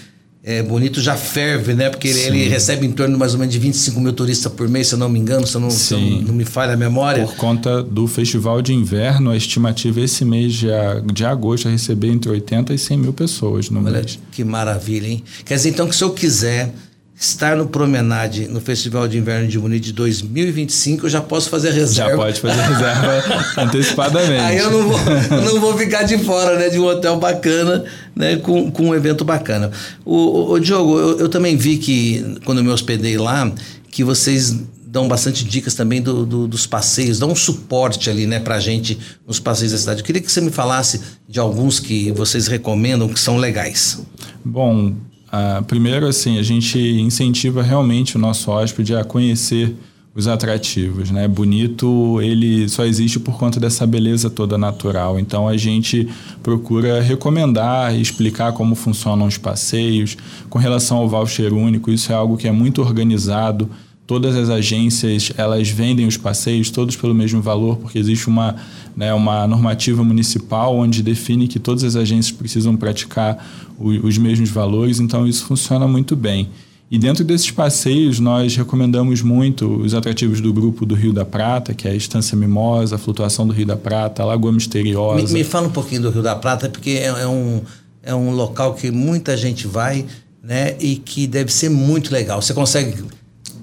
é, 0.48 0.62
Bonito 0.62 1.02
já 1.02 1.16
ferve, 1.18 1.74
né? 1.74 1.90
Porque 1.90 2.08
ele, 2.08 2.20
ele, 2.20 2.48
recebe 2.48 2.86
em 2.86 2.92
torno 2.92 3.16
de 3.16 3.20
mais 3.20 3.34
ou 3.34 3.40
menos 3.40 3.52
de 3.52 3.60
25 3.60 4.00
mil 4.00 4.14
turistas 4.14 4.52
por 4.52 4.70
mês, 4.70 4.88
se 4.88 4.94
eu 4.94 5.00
não 5.00 5.10
me 5.10 5.18
engano, 5.18 5.48
se 5.48 5.56
eu 5.56 5.62
não, 5.62 5.72
se 5.72 5.92
eu 5.92 6.00
não, 6.00 6.22
não, 6.22 6.34
me 6.36 6.46
falha 6.46 6.74
a 6.74 6.78
memória. 6.78 7.26
Por 7.26 7.36
conta 7.36 7.82
do 7.82 8.06
festival 8.08 8.62
de 8.62 8.72
inverno, 8.72 9.32
a 9.32 9.36
estimativa 9.36 10.00
esse 10.02 10.24
mês 10.24 10.54
de, 10.54 10.68
de 11.12 11.26
agosto 11.26 11.68
é 11.68 11.72
receber 11.72 12.10
entre 12.10 12.30
80 12.30 12.76
e 12.76 12.78
100 12.78 12.98
mil 12.98 13.12
pessoas 13.12 13.72
no 13.72 13.84
Olha, 13.84 14.02
mês. 14.02 14.20
Que 14.32 14.44
maravilha, 14.44 15.08
hein? 15.08 15.24
Quer 15.44 15.56
dizer, 15.56 15.70
então, 15.70 15.88
que 15.88 15.96
se 15.96 16.04
eu 16.04 16.12
quiser 16.12 16.72
estar 17.18 17.56
no 17.56 17.66
Promenade 17.68 18.48
no 18.48 18.60
Festival 18.60 19.08
de 19.08 19.18
Inverno 19.18 19.48
de 19.48 19.58
Bonito 19.58 19.84
de 19.84 19.94
2025, 19.94 21.06
eu 21.06 21.10
já 21.10 21.22
posso 21.22 21.50
fazer 21.50 21.72
reserva. 21.72 22.12
Já 22.12 22.18
pode 22.18 22.42
fazer 22.42 22.62
reserva 22.62 23.24
antecipadamente. 23.62 24.42
Aí 24.42 24.58
eu 24.58 24.70
não 24.70 24.90
vou, 24.90 25.00
não 25.42 25.60
vou 25.62 25.78
ficar 25.78 26.04
de 26.04 26.18
fora 26.18 26.58
né, 26.58 26.70
de 26.70 26.78
um 26.78 26.86
hotel 26.86 27.18
bacana, 27.18 27.86
né, 28.14 28.36
com, 28.38 28.70
com 28.70 28.90
um 28.90 28.96
evento 28.96 29.24
bacana. 29.24 29.72
O, 30.04 30.16
o, 30.16 30.52
o 30.54 30.60
Diogo, 30.60 31.00
eu, 31.00 31.20
eu, 31.20 31.30
também 31.30 31.56
vi 31.56 31.78
que, 31.78 32.38
quando 32.44 32.58
eu 32.58 32.64
me 32.64 32.70
hospedei 32.70 33.18
lá, 33.18 33.50
que 33.90 34.04
vocês 34.04 34.54
dão 34.86 35.08
bastante 35.08 35.44
dicas 35.44 35.74
também 35.74 36.02
do, 36.02 36.26
do, 36.26 36.48
dos 36.48 36.68
passeios, 36.68 37.20
dão 37.20 37.32
um 37.32 37.36
suporte 37.36 38.10
ali, 38.10 38.26
né, 38.26 38.40
pra 38.40 38.60
gente 38.60 38.98
nos 39.26 39.40
passeios 39.40 39.72
da 39.72 39.78
cidade. 39.78 40.00
Eu 40.02 40.06
queria 40.06 40.22
que 40.22 40.32
você 40.32 40.42
me 40.42 40.52
falasse 40.52 41.02
de 41.28 41.40
alguns 41.40 41.80
que 41.80 42.12
vocês 42.12 42.48
recomendam 42.48 43.08
que 43.08 43.20
são 43.20 43.38
legais. 43.38 44.02
Bom, 44.44 44.96
Uh, 45.28 45.64
primeiro, 45.66 46.08
assim, 46.08 46.38
a 46.38 46.44
gente 46.44 46.80
incentiva 46.80 47.62
realmente 47.62 48.16
o 48.16 48.20
nosso 48.20 48.52
hóspede 48.52 48.96
a 48.96 49.04
conhecer 49.04 49.76
os 50.16 50.30
atrativos, 50.30 51.12
né? 51.12 51.28
Bonito, 51.28 52.22
ele 52.22 52.70
só 52.70 52.86
existe 52.86 53.20
por 53.20 53.38
conta 53.38 53.60
dessa 53.60 53.86
beleza 53.86 54.30
toda 54.30 54.58
natural. 54.58 55.20
Então 55.20 55.46
a 55.46 55.58
gente 55.58 56.08
procura 56.42 57.02
recomendar 57.02 57.94
explicar 57.94 58.54
como 58.54 58.76
funcionam 58.76 59.28
os 59.28 59.38
passeios. 59.38 60.16
Com 60.50 60.58
relação 60.58 60.98
ao 60.98 61.10
voucher 61.10 61.52
único, 61.54 61.92
isso 61.92 62.14
é 62.14 62.16
algo 62.16 62.38
que 62.38 62.48
é 62.48 62.52
muito 62.52 62.82
organizado. 62.82 63.70
Todas 64.08 64.38
as 64.38 64.50
agências, 64.50 65.34
elas 65.36 65.68
vendem 65.68 66.08
os 66.08 66.16
passeios 66.16 66.70
todos 66.70 66.96
pelo 66.96 67.14
mesmo 67.14 67.42
valor, 67.42 67.76
porque 67.76 68.00
existe 68.00 68.28
uma, 68.30 68.56
né, 68.96 69.14
uma 69.14 69.46
normativa 69.46 70.04
municipal 70.04 70.76
onde 70.76 71.04
define 71.04 71.48
que 71.48 71.60
todas 71.60 71.84
as 71.84 71.96
agências 71.96 72.36
precisam 72.36 72.76
praticar 72.78 73.46
o, 73.78 73.90
os 73.90 74.18
mesmos 74.18 74.50
valores, 74.50 75.00
então 75.00 75.28
isso 75.28 75.46
funciona 75.46 75.88
muito 75.88 76.16
bem. 76.16 76.50
E 76.90 77.00
dentro 77.00 77.24
desses 77.24 77.50
passeios, 77.50 78.20
nós 78.20 78.56
recomendamos 78.56 79.22
muito 79.22 79.68
os 79.82 79.96
atrativos 79.96 80.40
do 80.40 80.54
grupo 80.54 80.86
do 80.86 80.94
Rio 80.94 81.12
da 81.12 81.26
Prata, 81.26 81.74
que 81.74 81.88
é 81.88 81.92
a 81.92 81.96
Estância 81.96 82.38
Mimosa, 82.38 82.96
a 82.96 82.98
Flutuação 83.00 83.48
do 83.48 83.54
Rio 83.54 83.66
da 83.66 83.76
Prata, 83.76 84.22
a 84.22 84.26
Lagoa 84.26 84.52
Misteriosa. 84.52 85.24
Me, 85.24 85.34
me 85.34 85.44
fala 85.44 85.68
um 85.68 85.72
pouquinho 85.72 86.04
do 86.04 86.10
Rio 86.12 86.22
da 86.22 86.36
Prata, 86.36 86.70
porque 86.70 86.92
é, 86.92 87.08
é, 87.08 87.28
um, 87.28 87.62
é 88.04 88.14
um 88.14 88.32
local 88.32 88.76
que 88.76 88.92
muita 88.92 89.36
gente 89.36 89.66
vai, 89.66 90.06
né? 90.44 90.76
E 90.80 90.98
que 90.98 91.26
deve 91.26 91.52
ser 91.52 91.70
muito 91.70 92.14
legal. 92.14 92.40
Você 92.40 92.54
consegue 92.54 93.04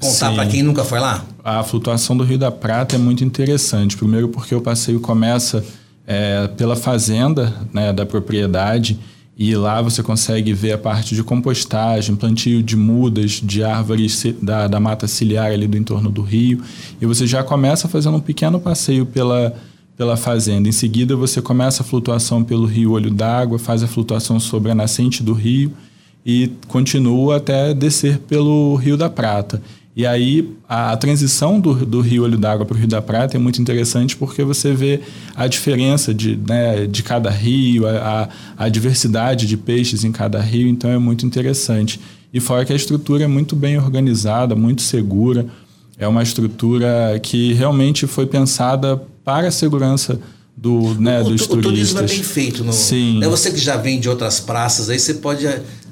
contar 0.03 0.35
para 0.35 0.47
quem 0.47 0.63
nunca 0.63 0.85
foi 0.85 0.99
lá? 1.01 1.25
A 1.45 1.63
flutuação 1.63 2.17
do 2.17 2.25
Rio 2.25 2.39
da 2.39 2.51
Prata 2.51 2.97
é 2.97 2.99
muito 2.99 3.25
interessante. 3.25 3.97
Primeiro 3.97 4.29
porque 4.29 4.55
o 4.55 4.61
passeio 4.61 5.01
começa 5.01 5.65
é, 6.07 6.49
pela 6.49 6.77
fazenda 6.77 7.55
né, 7.73 7.93
da 7.93 8.05
propriedade 8.05 8.99
e 9.37 9.55
lá 9.57 9.81
você 9.81 10.03
consegue 10.03 10.53
ver 10.53 10.73
a 10.73 10.79
parte 10.79 11.15
de 11.15 11.23
compostagem, 11.23 12.15
plantio 12.15 12.63
de 12.63 12.77
mudas, 12.77 13.41
de 13.43 13.65
árvores 13.65 14.25
da, 14.43 14.69
da 14.69 14.79
mata 14.79 15.09
ciliar 15.09 15.47
ali 15.47 15.67
do 15.67 15.77
entorno 15.77 16.11
do 16.11 16.23
rio. 16.23 16.63
E 17.01 17.07
você 17.07 17.27
já 17.27 17.43
começa 17.43 17.89
fazendo 17.89 18.19
um 18.19 18.21
pequeno 18.21 18.61
passeio 18.61 19.07
pela, 19.07 19.55
pela 19.97 20.17
fazenda. 20.17 20.69
Em 20.69 20.73
seguida, 20.73 21.17
você 21.17 21.41
começa 21.41 21.83
a 21.83 21.87
flutuação 21.87 22.45
pelo 22.45 22.67
rio 22.67 22.93
Olho 22.93 23.11
d'Água, 23.11 23.59
faz 23.59 23.83
a 23.83 23.89
flutuação 23.89 24.39
sobre 24.39 24.71
a 24.71 24.75
nascente 24.75 25.23
do 25.23 25.33
rio 25.33 25.73
e 26.25 26.53
continua 26.69 27.37
até 27.37 27.75
descer 27.75 28.19
pelo 28.19 28.77
Rio 28.77 28.97
da 28.97 29.11
Prata. 29.11 29.61
E 29.95 30.07
aí 30.07 30.57
a, 30.67 30.93
a 30.93 30.97
transição 30.97 31.61
do, 31.61 31.75
do 31.85 32.01
Rio 32.01 32.25
Olho 32.25 32.39
d'Água 32.39 32.65
para 32.65 32.75
o 32.75 32.79
Rio 32.79 32.89
da 32.89 33.03
Prata 33.03 33.37
é 33.37 33.41
muito 33.41 33.61
interessante 33.61 34.17
porque 34.17 34.43
você 34.43 34.73
vê 34.73 35.01
a 35.37 35.47
diferença 35.47 36.15
de, 36.15 36.37
né, 36.37 36.87
de 36.87 37.03
cada 37.03 37.29
rio, 37.29 37.87
a, 37.87 38.29
a, 38.57 38.69
diversidade 38.71 39.47
de 39.47 39.57
peixes 39.57 40.03
em 40.03 40.11
cada 40.11 40.41
rio, 40.41 40.67
então 40.67 40.91
é 40.91 40.99
muito 40.99 41.27
interessante. 41.27 42.01
E 42.33 42.41
fora 42.41 42.65
que 42.65 42.73
a 42.73 42.77
estrutura 42.77 43.25
é 43.25 43.27
muito 43.27 43.55
bem 43.55 43.77
organizada, 43.79 44.57
muito 44.57 44.81
segura, 44.81 45.47
é 45.99 46.09
uma 46.09 46.23
estrutura 46.23 47.21
que 47.23 47.53
realmente 47.53 48.07
foi 48.07 48.25
pensada 48.25 48.97
para 49.23 49.49
a 49.49 49.51
segurança 49.51 50.19
do, 50.57 50.95
né, 50.95 51.21
o, 51.21 51.25
dos 51.25 51.43
o, 51.43 51.49
turistas. 51.49 51.55
O 51.59 51.61
turismo 51.61 51.99
é 52.01 52.07
bem 52.07 52.23
feito. 52.23 52.65
No, 52.65 52.73
Sim. 52.73 53.23
É 53.23 53.29
você 53.29 53.51
que 53.51 53.61
já 53.61 53.77
vem 53.77 54.01
de 54.01 54.09
outras 54.09 54.41
praças, 54.41 54.89
aí 54.89 54.99
você 54.99 55.15
pode 55.15 55.47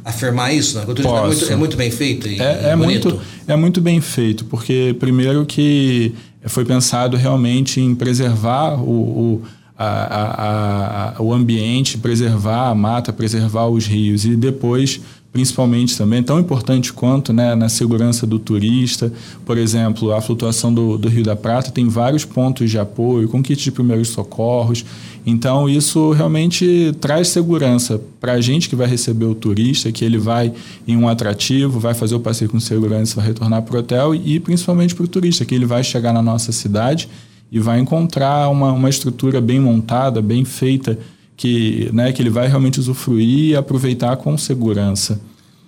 afirmar 0.05 0.55
isso, 0.55 0.79
né? 0.79 0.85
O 0.87 0.95
turismo 0.95 1.17
é 1.17 1.27
muito, 1.27 1.53
é 1.53 1.57
muito, 1.57 1.77
bem 1.77 1.91
feito 1.91 2.29
e, 2.29 2.41
é, 2.41 2.71
é 2.71 2.77
muito 2.77 3.21
é 3.47 3.57
muito 3.57 3.81
bem 3.81 4.01
feito, 4.01 4.45
porque 4.45 4.95
primeiro 4.99 5.45
que 5.45 6.15
foi 6.47 6.65
pensado 6.65 7.17
realmente 7.17 7.81
em 7.81 7.95
preservar 7.95 8.81
o, 8.81 8.91
o 8.91 9.43
a, 9.77 9.85
a, 9.85 11.15
a, 11.17 11.23
o 11.23 11.33
ambiente, 11.33 11.97
preservar 11.97 12.69
a 12.69 12.75
mata, 12.75 13.15
preservar 13.15 13.67
os 13.67 13.87
rios. 13.87 14.27
E 14.27 14.37
depois 14.37 15.01
principalmente 15.33 15.97
também, 15.97 16.23
tão 16.23 16.41
importante 16.41 16.93
quanto 16.93 17.33
né, 17.33 17.55
na 17.55 17.69
segurança 17.69 18.27
do 18.27 18.39
turista. 18.39 19.13
Por 19.47 19.57
exemplo, 19.57 20.13
a 20.13 20.21
flutuação 20.21 20.75
do, 20.75 20.99
do 20.99 21.09
Rio 21.09 21.23
da 21.23 21.37
Prata 21.37 21.71
tem 21.71 21.89
vários 21.89 22.25
pontos 22.25 22.69
de 22.69 22.79
apoio, 22.79 23.29
com 23.29 23.43
kit 23.43 23.63
de 23.63 23.71
primeiros 23.71 24.09
socorros. 24.09 24.85
Então, 25.25 25.69
isso 25.69 26.11
realmente 26.13 26.93
traz 27.01 27.29
segurança 27.29 28.01
para 28.19 28.33
a 28.33 28.41
gente 28.41 28.69
que 28.69 28.75
vai 28.75 28.89
receber 28.89 29.27
o 29.27 29.35
turista, 29.35 29.93
que 29.93 30.05
ele 30.05 30.19
vai 30.19 30.53
em 30.87 30.97
um 30.97 31.09
atrativo, 31.09 31.79
vai 31.79 31.95
fazer 31.95 32.17
o 32.17 32.21
passeio 32.21 32.51
com 32.51 32.59
segurança, 32.59 33.17
vai 33.17 33.27
retornar 33.27 33.63
para 33.63 33.77
o 33.77 33.81
hotel, 33.81 34.15
e 34.15 34.41
principalmente 34.41 34.95
para 34.95 35.05
o 35.05 35.09
turista, 35.09 35.45
que 35.45 35.55
ele 35.55 35.67
vai 35.67 35.85
chegar 35.85 36.13
na 36.13 36.23
nossa 36.23 36.51
cidade 36.51 37.09
e 37.53 37.59
vai 37.59 37.79
encontrar 37.79 38.49
uma, 38.49 38.73
uma 38.73 38.89
estrutura 38.89 39.41
bem 39.41 39.61
montada, 39.61 40.23
bem 40.23 40.45
feita, 40.45 40.99
que, 41.41 41.89
né, 41.95 42.13
que 42.13 42.21
ele 42.21 42.29
vai 42.29 42.49
realmente 42.49 42.79
usufruir 42.79 43.53
e 43.53 43.57
aproveitar 43.57 44.15
com 44.19 44.37
segurança. 44.37 45.19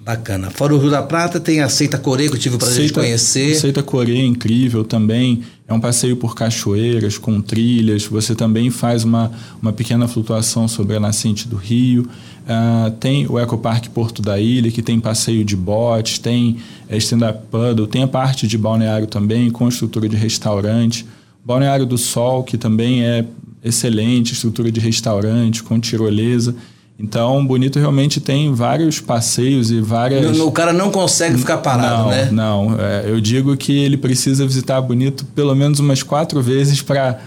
Bacana. 0.05 0.51
Fora 0.51 0.75
o 0.75 0.79
Rio 0.79 0.91
da 0.91 1.03
Prata, 1.03 1.41
tem 1.41 1.63
a 1.63 1.69
Seita 1.71 1.97
Coreia, 1.97 2.29
que 2.29 2.37
eu 2.37 2.41
tive 2.41 2.57
o 2.57 2.59
prazer 2.59 2.77
Seita, 2.77 3.01
de 3.01 3.07
conhecer. 3.07 3.55
Seita 3.55 3.83
Coreia 3.83 4.21
é 4.21 4.27
incrível 4.27 4.85
também. 4.85 5.43
É 5.67 5.73
um 5.73 5.81
passeio 5.81 6.15
por 6.15 6.35
cachoeiras, 6.35 7.17
com 7.17 7.41
trilhas. 7.41 8.05
Você 8.05 8.35
também 8.35 8.69
faz 8.69 9.03
uma, 9.03 9.33
uma 9.63 9.73
pequena 9.73 10.07
flutuação 10.07 10.69
sobre 10.69 10.95
a 10.95 11.01
nascente 11.01 11.49
do 11.49 11.57
rio. 11.57 12.03
Uh, 12.03 12.91
tem 13.01 13.27
o 13.27 13.41
Ecoparque 13.41 13.89
Porto 13.89 14.21
da 14.21 14.39
Ilha, 14.39 14.71
que 14.71 14.83
tem 14.83 15.01
passeio 15.01 15.43
de 15.43 15.57
botes, 15.57 16.19
tem 16.19 16.59
é, 16.87 16.99
stand-up 16.99 17.47
paddle, 17.51 17.87
tem 17.87 18.03
a 18.03 18.09
parte 18.09 18.47
de 18.47 18.59
balneário 18.59 19.07
também, 19.07 19.49
com 19.49 19.67
estrutura 19.69 20.07
de 20.07 20.17
restaurante. 20.17 21.07
Balneário 21.43 21.87
do 21.87 21.97
Sol, 21.97 22.45
que 22.45 22.59
também 22.59 23.03
é 23.03 23.25
excelente, 23.65 24.33
estrutura 24.33 24.71
de 24.71 24.81
restaurante, 24.81 25.63
com 25.63 25.79
tirolesa. 25.79 26.55
Então, 26.99 27.45
Bonito 27.45 27.79
realmente 27.79 28.21
tem 28.21 28.55
vários 28.55 29.01
passeios 29.01 29.71
e 29.71 29.81
várias. 29.81 30.39
O 30.39 30.53
cara 30.53 30.73
não 30.73 30.91
consegue 30.91 31.39
ficar 31.39 31.59
parado, 31.59 32.05
não, 32.05 32.11
né? 32.11 32.29
Não, 32.31 32.77
é, 32.79 33.11
eu 33.11 33.21
digo 33.21 33.57
que 33.57 33.73
ele 33.73 33.97
precisa 33.97 34.47
visitar 34.47 34.81
Bonito 34.81 35.25
pelo 35.35 35.55
menos 35.55 35.81
umas 35.81 36.03
quatro 36.03 36.41
vezes 36.41 36.81
para 36.83 37.19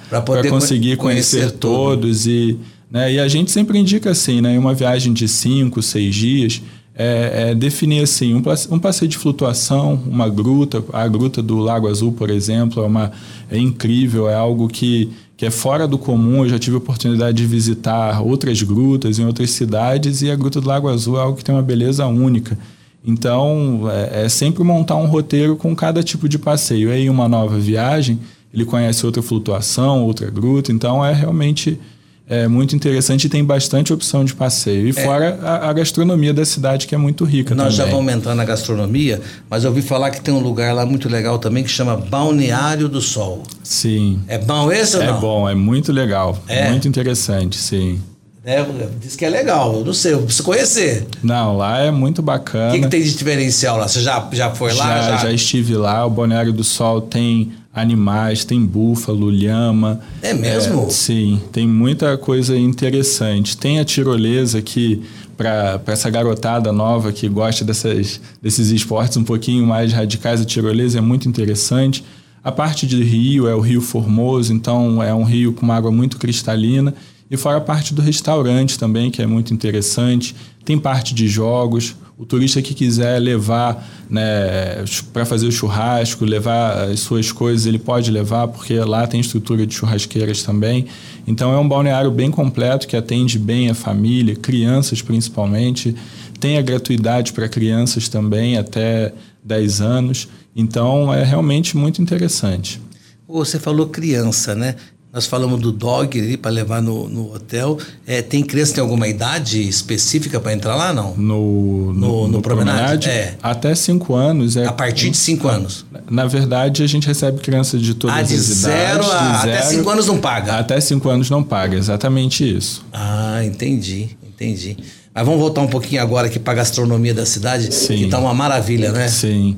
conseguir 0.50 0.96
conhecer, 0.98 1.40
conhecer 1.40 1.58
todos. 1.58 2.26
E, 2.26 2.58
né, 2.90 3.14
e 3.14 3.20
a 3.20 3.28
gente 3.28 3.52
sempre 3.52 3.78
indica 3.78 4.12
assim, 4.12 4.40
né? 4.40 4.58
Uma 4.58 4.74
viagem 4.74 5.12
de 5.12 5.28
cinco, 5.28 5.82
seis 5.82 6.16
dias. 6.16 6.62
É, 6.98 7.50
é, 7.50 7.56
definir 7.56 8.04
assim 8.04 8.34
um, 8.34 8.42
um, 8.72 8.80
passeio 8.80 9.10
de 9.10 9.18
flutuação, 9.18 10.02
uma 10.08 10.30
gruta, 10.30 10.82
a 10.94 11.06
gruta 11.10 11.42
do 11.42 11.58
Lago 11.58 11.90
Azul, 11.90 12.14
por 12.14 12.30
exemplo, 12.30 12.82
é, 12.82 12.88
uma, 12.88 13.12
é 13.52 13.58
incrível, 13.58 14.30
é 14.30 14.36
algo 14.36 14.70
que 14.70 15.12
que 15.38 15.46
é 15.46 15.52
fora 15.52 15.88
do 15.88 15.98
comum. 15.98 16.44
Eu 16.44 16.50
já 16.50 16.60
tive 16.60 16.76
a 16.76 16.80
oportunidade 16.80 17.38
de 17.38 17.46
visitar 17.46 18.22
outras 18.22 18.62
grutas 18.62 19.20
em 19.20 19.26
outras 19.26 19.52
cidades 19.52 20.22
e 20.22 20.32
a 20.32 20.36
Gruta 20.36 20.62
do 20.62 20.68
Lago 20.68 20.88
Azul 20.88 21.18
é 21.18 21.22
algo 21.22 21.38
que 21.38 21.44
tem 21.44 21.54
uma 21.54 21.62
beleza 21.62 22.06
única. 22.06 22.58
Então, 23.06 23.84
é, 23.92 24.26
é 24.26 24.30
sempre 24.30 24.64
montar 24.64 24.96
um 24.96 25.06
roteiro 25.06 25.56
com 25.56 25.76
cada 25.76 26.02
tipo 26.02 26.28
de 26.28 26.40
passeio. 26.40 26.92
Aí, 26.92 27.10
uma 27.10 27.28
nova 27.28 27.58
viagem, 27.60 28.20
ele 28.54 28.66
conhece 28.66 29.06
outra 29.06 29.22
flutuação, 29.22 30.04
outra 30.04 30.30
gruta. 30.32 30.72
Então, 30.72 31.06
é 31.06 31.14
realmente 31.14 31.80
é 32.28 32.48
muito 32.48 32.76
interessante 32.76 33.26
e 33.26 33.30
tem 33.30 33.44
bastante 33.44 33.94
opção 33.94 34.26
de 34.26 34.34
passeio. 34.34 34.88
E 34.88 34.90
é. 34.90 34.94
fora 34.94 35.40
a, 35.42 35.70
a, 35.70 35.74
gastronomia 35.74 36.34
da 36.34 36.44
cidade, 36.44 36.88
que 36.88 36.96
é 36.96 36.98
muito 36.98 37.24
rica 37.24 37.54
Nós 37.54 37.76
também. 37.76 37.92
já 37.92 37.96
vamos 37.96 38.14
entrar 38.14 38.34
na 38.34 38.44
gastronomia, 38.44 39.22
mas 39.50 39.64
eu 39.64 39.70
ouvi 39.70 39.82
falar 39.82 40.10
que 40.10 40.22
tem 40.22 40.34
um 40.34 40.40
lugar 40.40 40.74
lá 40.74 40.86
muito 40.86 41.08
legal 41.08 41.38
também 41.38 41.64
que 41.64 41.70
chama 41.70 41.96
Balneário 41.96 42.90
do 42.90 43.00
Sol. 43.00 43.44
Sim. 43.64 44.20
É 44.28 44.38
bom 44.38 44.72
esse 44.72 44.98
ou 44.98 45.04
é 45.04 45.08
não? 45.08 45.18
É 45.18 45.22
bom, 45.22 45.50
é 45.50 45.56
muito 45.56 45.92
legal. 45.92 46.38
É. 46.48 46.70
Muito 46.70 46.88
interessante, 46.88 47.58
sim. 47.58 48.02
É, 48.44 48.64
diz 49.02 49.16
que 49.16 49.26
é 49.26 49.30
legal, 49.30 49.74
eu 49.74 49.86
não 49.86 49.94
sei, 49.94 50.14
eu 50.14 50.22
preciso 50.22 50.44
conhecer. 50.44 51.08
Não, 51.24 51.58
lá 51.58 51.80
é 51.80 51.90
muito 51.90 52.22
bacana. 52.22 52.70
O 52.70 52.74
que, 52.74 52.82
que, 52.82 52.88
tem 52.90 53.02
de 53.02 53.12
diferencial 53.12 53.76
lá? 53.78 53.88
Você 53.88 54.02
já, 54.02 54.30
já 54.32 54.52
foi 54.52 54.72
lá? 54.72 54.86
Já, 54.86 55.02
já, 55.02 55.18
já 55.18 55.32
estive 55.32 55.76
lá. 55.76 56.06
O 56.06 56.12
Balneário 56.12 56.54
do 56.54 56.64
Sol 56.64 57.02
tem 57.02 57.54
animais, 57.76 58.46
tem 58.46 58.66
búfalo, 58.66 59.30
lhama. 59.30 60.00
É 60.22 60.34
mesmo? 60.34 60.86
É, 60.86 60.90
sim, 60.90 61.42
tem 61.52 61.68
muita 61.68 62.18
coisa 62.18 62.58
interessante. 62.58 63.58
Tem 63.58 63.80
a 63.80 63.86
tirolesa 63.86 64.62
que 64.62 65.04
para 65.36 65.82
essa 65.88 66.10
garotada 66.10 66.72
nova 66.72 67.12
que 67.12 67.28
gosta 67.28 67.66
dessas, 67.66 68.22
desses 68.42 68.70
esportes 68.70 69.18
um 69.18 69.24
pouquinho 69.26 69.68
mais 69.68 69.92
radicais, 69.92 70.40
a 70.40 70.46
tirolesa 70.46 71.00
é 71.00 71.02
muito 71.02 71.28
interessante. 71.28 72.06
A 72.42 72.52
parte 72.52 72.88
de 72.88 73.04
rio 73.04 73.48
é 73.48 73.54
o 73.56 73.60
Rio 73.60 73.82
Formoso, 73.82 74.54
então 74.54 75.04
é 75.04 75.14
um 75.14 75.24
rio 75.24 75.52
com 75.52 75.64
uma 75.64 75.76
água 75.76 75.92
muito 75.92 76.18
cristalina. 76.18 76.94
E 77.30 77.36
fora 77.36 77.58
a 77.58 77.62
parte 77.62 77.94
do 77.94 78.02
restaurante 78.02 78.80
também, 78.80 79.10
que 79.12 79.22
é 79.22 79.26
muito 79.26 79.54
interessante. 79.54 80.36
Tem 80.64 80.78
parte 80.78 81.14
de 81.14 81.28
jogos. 81.28 81.96
O 82.18 82.26
turista 82.26 82.62
que 82.62 82.74
quiser 82.74 83.20
levar 83.20 83.86
né, 84.10 84.86
para 85.12 85.26
fazer 85.26 85.48
o 85.48 85.52
churrasco, 85.52 86.24
levar 86.24 86.90
as 86.90 87.02
suas 87.02 87.30
coisas, 87.30 87.66
ele 87.66 87.78
pode 87.78 88.10
levar, 88.10 88.48
porque 88.48 88.80
lá 88.80 89.06
tem 89.06 89.20
estrutura 89.20 89.68
de 89.68 89.76
churrasqueiras 89.76 90.42
também. 90.42 90.86
Então 91.28 91.54
é 91.54 91.58
um 91.58 91.68
balneário 91.68 92.10
bem 92.10 92.32
completo 92.32 92.88
que 92.88 92.96
atende 92.96 93.38
bem 93.38 93.70
a 93.70 93.74
família, 93.74 94.34
crianças 94.34 95.02
principalmente. 95.02 95.94
Tem 96.40 96.58
a 96.58 96.62
gratuidade 96.62 97.34
para 97.34 97.50
crianças 97.50 98.08
também, 98.08 98.58
até 98.58 99.14
10 99.44 99.82
anos. 99.82 100.30
Então 100.56 101.14
é 101.14 101.22
realmente 101.22 101.76
muito 101.76 102.02
interessante. 102.02 102.80
Você 103.28 103.60
falou 103.60 103.88
criança, 103.88 104.56
né? 104.56 104.76
Nós 105.16 105.26
falamos 105.28 105.62
do 105.62 105.72
dog 105.72 106.20
ali 106.20 106.36
para 106.36 106.52
levar 106.52 106.82
no, 106.82 107.08
no 107.08 107.34
hotel. 107.34 107.80
É, 108.06 108.22
tem 108.22 108.44
criança 108.44 108.74
tem 108.74 108.82
alguma 108.82 109.08
idade 109.08 109.66
específica 109.66 110.42
para 110.42 110.52
entrar 110.52 110.76
lá, 110.76 110.92
não? 110.92 111.16
No, 111.16 111.94
no, 111.94 111.94
no, 111.94 112.28
no 112.28 112.42
promenade? 112.42 113.08
É. 113.08 113.38
Até 113.42 113.74
5 113.74 114.14
anos. 114.14 114.58
É, 114.58 114.66
a 114.66 114.74
partir 114.74 115.10
de 115.10 115.16
5 115.16 115.48
anos. 115.48 115.86
Na 116.12 116.28
verdade, 116.28 116.84
a 116.84 116.88
gente 116.88 117.08
recebe 117.08 117.40
crianças 117.40 117.82
de 117.82 117.94
todas 117.94 118.18
ah, 118.18 118.22
de 118.24 118.34
as 118.34 118.42
zero 118.42 119.06
idades. 119.06 119.10
A, 119.10 119.32
de 119.32 119.42
zero 119.44 119.58
até 119.58 119.62
5 119.62 119.90
anos 119.90 120.08
não 120.08 120.18
paga. 120.18 120.60
Até 120.60 120.82
5 120.82 121.10
anos 121.10 121.30
não 121.30 121.42
paga, 121.42 121.78
exatamente 121.78 122.44
isso. 122.54 122.86
Ah, 122.92 123.42
entendi, 123.46 124.10
entendi. 124.22 124.76
Mas 125.14 125.26
vamos 125.26 125.40
voltar 125.40 125.62
um 125.62 125.68
pouquinho 125.68 126.02
agora 126.02 126.28
aqui 126.28 126.40
para 126.40 126.52
a 126.52 126.56
gastronomia 126.58 127.14
da 127.14 127.26
cidade, 127.26 127.74
Sim. 127.74 127.96
que 127.96 128.04
está 128.04 128.20
uma 128.20 128.34
maravilha, 128.34 128.92
né? 128.92 129.08
Sim. 129.08 129.56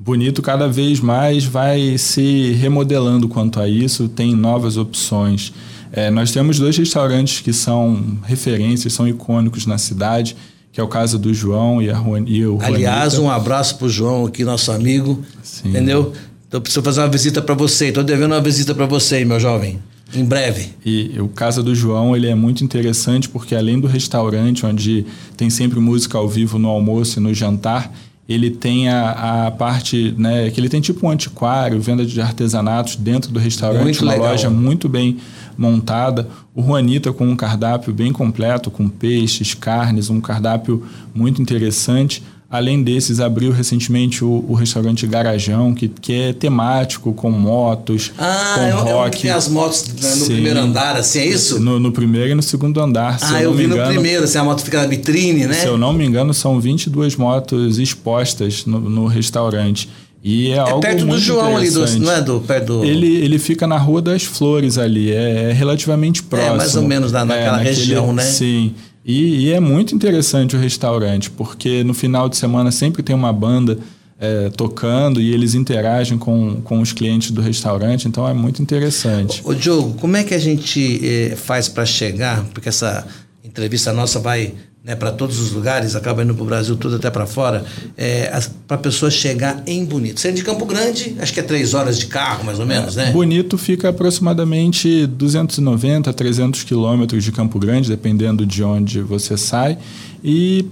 Bonito 0.00 0.40
cada 0.40 0.68
vez 0.68 1.00
mais 1.00 1.44
vai 1.44 1.98
se 1.98 2.52
remodelando 2.52 3.28
quanto 3.28 3.58
a 3.58 3.68
isso, 3.68 4.08
tem 4.08 4.32
novas 4.32 4.76
opções. 4.76 5.52
É, 5.90 6.08
nós 6.08 6.30
temos 6.30 6.56
dois 6.56 6.76
restaurantes 6.76 7.40
que 7.40 7.52
são 7.52 8.16
referências, 8.24 8.92
são 8.92 9.08
icônicos 9.08 9.66
na 9.66 9.76
cidade, 9.76 10.36
que 10.70 10.80
é 10.80 10.84
o 10.84 10.86
caso 10.86 11.18
do 11.18 11.34
João 11.34 11.82
e, 11.82 11.90
a 11.90 11.94
Juan, 11.94 12.22
e 12.26 12.46
o 12.46 12.60
Aliás, 12.62 13.18
um 13.18 13.28
abraço 13.28 13.76
para 13.76 13.86
o 13.86 13.90
João 13.90 14.26
aqui, 14.26 14.44
nosso 14.44 14.70
amigo. 14.70 15.20
Sim. 15.42 15.70
Entendeu? 15.70 16.12
Então 16.46 16.60
preciso 16.60 16.82
fazer 16.82 17.00
uma 17.00 17.08
visita 17.08 17.42
para 17.42 17.56
você. 17.56 17.88
Estou 17.88 18.04
devendo 18.04 18.32
uma 18.32 18.40
visita 18.40 18.72
para 18.74 18.86
você, 18.86 19.24
meu 19.24 19.40
jovem. 19.40 19.80
Em 20.14 20.24
breve. 20.24 20.70
E 20.86 21.12
o 21.18 21.28
caso 21.28 21.62
do 21.62 21.74
João 21.74 22.16
ele 22.16 22.28
é 22.28 22.34
muito 22.34 22.62
interessante 22.62 23.28
porque 23.28 23.54
além 23.54 23.80
do 23.80 23.88
restaurante 23.88 24.64
onde 24.64 25.04
tem 25.36 25.50
sempre 25.50 25.80
música 25.80 26.16
ao 26.16 26.28
vivo 26.28 26.58
no 26.58 26.68
almoço 26.68 27.18
e 27.18 27.22
no 27.22 27.34
jantar, 27.34 27.92
ele 28.28 28.50
tem 28.50 28.90
a, 28.90 29.46
a 29.46 29.50
parte, 29.50 30.14
né, 30.18 30.50
que 30.50 30.60
ele 30.60 30.68
tem 30.68 30.82
tipo 30.82 31.06
um 31.06 31.10
antiquário, 31.10 31.80
venda 31.80 32.04
de 32.04 32.20
artesanatos 32.20 32.94
dentro 32.96 33.32
do 33.32 33.38
restaurante, 33.38 33.82
muito 33.82 34.02
uma 34.02 34.12
legal. 34.12 34.28
loja 34.28 34.50
muito 34.50 34.86
bem 34.88 35.16
montada. 35.56 36.28
O 36.54 36.62
Juanita 36.62 37.10
com 37.12 37.26
um 37.26 37.34
cardápio 37.34 37.92
bem 37.92 38.12
completo, 38.12 38.70
com 38.70 38.86
peixes, 38.86 39.54
carnes, 39.54 40.10
um 40.10 40.20
cardápio 40.20 40.84
muito 41.14 41.40
interessante. 41.40 42.22
Além 42.50 42.82
desses, 42.82 43.20
abriu 43.20 43.52
recentemente 43.52 44.24
o, 44.24 44.42
o, 44.48 44.54
restaurante 44.54 45.06
Garajão, 45.06 45.74
que, 45.74 45.86
que 45.86 46.14
é 46.14 46.32
temático, 46.32 47.12
com 47.12 47.30
motos, 47.30 48.10
ah, 48.16 48.54
com 48.54 48.62
é, 48.62 48.70
rock. 48.70 49.18
É 49.18 49.20
tem 49.20 49.30
as 49.30 49.48
motos 49.48 49.86
né, 49.86 50.14
no 50.14 50.24
Sim. 50.24 50.32
primeiro 50.32 50.58
andar, 50.58 50.96
assim, 50.96 51.18
é 51.18 51.26
isso? 51.26 51.60
No, 51.60 51.78
no, 51.78 51.92
primeiro 51.92 52.30
e 52.30 52.34
no 52.34 52.42
segundo 52.42 52.80
andar. 52.80 53.18
Ah, 53.20 53.42
eu, 53.42 53.50
eu 53.50 53.54
vi 53.54 53.64
engano, 53.64 53.82
no 53.82 53.88
primeiro, 53.88 54.24
assim, 54.24 54.38
a 54.38 54.44
moto 54.44 54.62
fica 54.62 54.80
na 54.80 54.86
vitrine, 54.86 55.46
né? 55.46 55.52
Se 55.52 55.66
eu 55.66 55.76
não 55.76 55.92
me 55.92 56.06
engano, 56.06 56.32
são 56.32 56.58
22 56.58 57.16
motos 57.16 57.78
expostas 57.78 58.64
no, 58.64 58.80
no 58.80 59.06
restaurante. 59.06 59.86
E 60.24 60.50
é, 60.50 60.54
é 60.54 60.58
algo 60.58 60.80
perto 60.80 61.04
do 61.04 61.18
João 61.18 61.54
ali, 61.54 61.70
do, 61.70 61.86
não 61.98 62.12
é 62.12 62.22
do 62.22 62.40
perto 62.40 62.66
do... 62.78 62.84
Ele, 62.84 63.14
ele 63.16 63.38
fica 63.38 63.66
na 63.66 63.76
Rua 63.76 64.00
das 64.00 64.24
Flores 64.24 64.78
ali, 64.78 65.12
é, 65.12 65.50
é 65.50 65.52
relativamente 65.52 66.22
próximo. 66.22 66.54
É, 66.54 66.56
mais 66.56 66.74
ou 66.76 66.82
menos 66.82 67.12
na, 67.12 67.26
naquela 67.26 67.46
é, 67.46 67.50
naquele, 67.50 67.76
região, 67.76 68.12
né? 68.14 68.24
Sim. 68.24 68.74
E, 69.08 69.46
e, 69.46 69.52
é 69.54 69.58
muito 69.58 69.94
interessante 69.94 70.54
o 70.54 70.58
restaurante, 70.58 71.30
porque 71.30 71.82
no 71.82 71.94
final 71.94 72.28
de 72.28 72.36
semana 72.36 72.70
sempre 72.70 73.02
tem 73.02 73.16
uma 73.16 73.32
banda 73.32 73.78
é, 74.20 74.50
tocando 74.50 75.18
e 75.18 75.32
eles 75.32 75.54
interagem 75.54 76.18
com, 76.18 76.60
com 76.60 76.82
os 76.82 76.92
clientes 76.92 77.30
do 77.30 77.40
restaurante, 77.40 78.06
então 78.06 78.28
é 78.28 78.34
muito 78.34 78.60
interessante. 78.60 79.40
Ô, 79.42 79.54
Diogo, 79.54 79.94
como 79.98 80.14
é 80.14 80.22
que 80.22 80.34
a 80.34 80.38
gente 80.38 81.00
eh, 81.02 81.36
faz 81.36 81.70
para 81.70 81.86
chegar? 81.86 82.44
Porque 82.52 82.68
essa 82.68 83.06
entrevista 83.42 83.94
nossa 83.94 84.18
vai 84.18 84.52
né, 84.88 84.96
para 84.96 85.12
todos 85.12 85.38
os 85.38 85.52
lugares, 85.52 85.94
acaba 85.94 86.24
indo 86.24 86.34
para 86.34 86.42
o 86.42 86.46
Brasil 86.46 86.74
tudo 86.74 86.96
até 86.96 87.10
para 87.10 87.26
fora, 87.26 87.62
é, 87.94 88.30
para 88.66 88.78
a 88.78 88.80
pessoa 88.80 89.10
chegar 89.10 89.62
em 89.66 89.84
Bonito. 89.84 90.18
Sendo 90.18 90.36
de 90.36 90.42
Campo 90.42 90.64
Grande, 90.64 91.14
acho 91.20 91.30
que 91.30 91.40
é 91.40 91.42
três 91.42 91.74
horas 91.74 91.98
de 91.98 92.06
carro, 92.06 92.42
mais 92.42 92.58
ou 92.58 92.64
menos, 92.64 92.96
é, 92.96 93.04
né? 93.04 93.12
Bonito 93.12 93.58
fica 93.58 93.90
aproximadamente 93.90 95.06
290 95.06 96.08
a 96.08 96.12
300 96.14 96.64
quilômetros 96.64 97.22
de 97.22 97.30
Campo 97.30 97.58
Grande, 97.58 97.86
dependendo 97.86 98.46
de 98.46 98.64
onde 98.64 99.02
você 99.02 99.36
sai, 99.36 99.76
e 100.24 100.64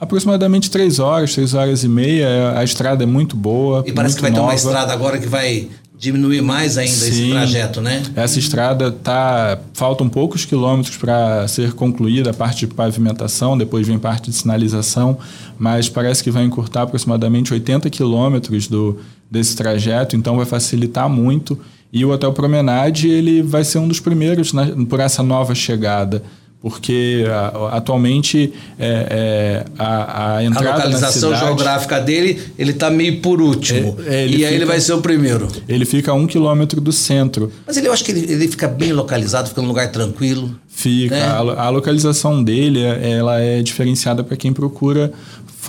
aproximadamente 0.00 0.68
três 0.68 0.98
horas, 0.98 1.32
três 1.32 1.54
horas 1.54 1.84
e 1.84 1.88
meia. 1.88 2.58
A 2.58 2.64
estrada 2.64 3.04
é 3.04 3.06
muito 3.06 3.36
boa. 3.36 3.84
E 3.86 3.92
parece 3.92 4.16
que 4.16 4.22
vai 4.22 4.32
nova. 4.32 4.42
ter 4.42 4.48
uma 4.48 4.54
estrada 4.56 4.92
agora 4.92 5.16
que 5.16 5.28
vai 5.28 5.68
diminuir 6.00 6.40
mais 6.40 6.78
ainda 6.78 6.94
Sim, 6.94 7.08
esse 7.10 7.30
trajeto, 7.30 7.80
né? 7.82 8.02
Essa 8.16 8.38
estrada 8.38 8.90
tá 8.90 9.58
faltam 9.74 10.08
poucos 10.08 10.46
quilômetros 10.46 10.96
para 10.96 11.46
ser 11.46 11.74
concluída 11.74 12.30
a 12.30 12.32
parte 12.34 12.66
de 12.66 12.72
pavimentação, 12.72 13.56
depois 13.56 13.86
vem 13.86 13.98
parte 13.98 14.30
de 14.30 14.36
sinalização, 14.36 15.18
mas 15.58 15.90
parece 15.90 16.24
que 16.24 16.30
vai 16.30 16.42
encurtar 16.42 16.82
aproximadamente 16.82 17.52
80 17.52 17.90
quilômetros 17.90 18.66
do 18.66 18.98
desse 19.30 19.54
trajeto, 19.54 20.16
então 20.16 20.36
vai 20.36 20.46
facilitar 20.46 21.08
muito. 21.08 21.56
E 21.92 22.04
o 22.04 22.10
Hotel 22.10 22.32
Promenade 22.32 23.08
ele 23.08 23.42
vai 23.42 23.62
ser 23.62 23.78
um 23.78 23.86
dos 23.86 24.00
primeiros 24.00 24.52
na, 24.52 24.66
por 24.88 24.98
essa 25.00 25.22
nova 25.22 25.54
chegada 25.54 26.22
porque 26.62 27.24
atualmente 27.72 28.52
é, 28.78 29.06
é, 29.10 29.64
a, 29.78 30.36
a 30.36 30.44
entrada 30.44 30.68
a 30.68 30.74
localização 30.74 31.30
cidade, 31.30 31.46
geográfica 31.46 32.00
dele 32.00 32.40
ele 32.58 32.72
está 32.72 32.90
meio 32.90 33.20
por 33.20 33.40
último. 33.40 33.96
É, 34.06 34.26
e 34.26 34.32
fica, 34.32 34.48
aí 34.48 34.54
ele 34.54 34.66
vai 34.66 34.80
ser 34.80 34.92
o 34.92 35.00
primeiro. 35.00 35.48
Ele 35.66 35.86
fica 35.86 36.12
a 36.12 36.14
um 36.14 36.26
quilômetro 36.26 36.80
do 36.80 36.92
centro. 36.92 37.50
Mas 37.66 37.76
ele, 37.76 37.88
eu 37.88 37.92
acho 37.92 38.04
que 38.04 38.10
ele, 38.12 38.30
ele 38.30 38.48
fica 38.48 38.68
bem 38.68 38.92
localizado 38.92 39.48
fica 39.48 39.62
num 39.62 39.68
lugar 39.68 39.90
tranquilo 39.90 40.54
fica. 40.80 41.14
né? 41.14 41.22
a, 41.22 41.38
a, 41.38 41.68
localização 41.68 42.42
dele 42.42 42.82
ela 42.82 43.40
é 43.40 43.62
diferenciada 43.62 44.24
para 44.24 44.36
quem 44.36 44.52
procura 44.52 45.12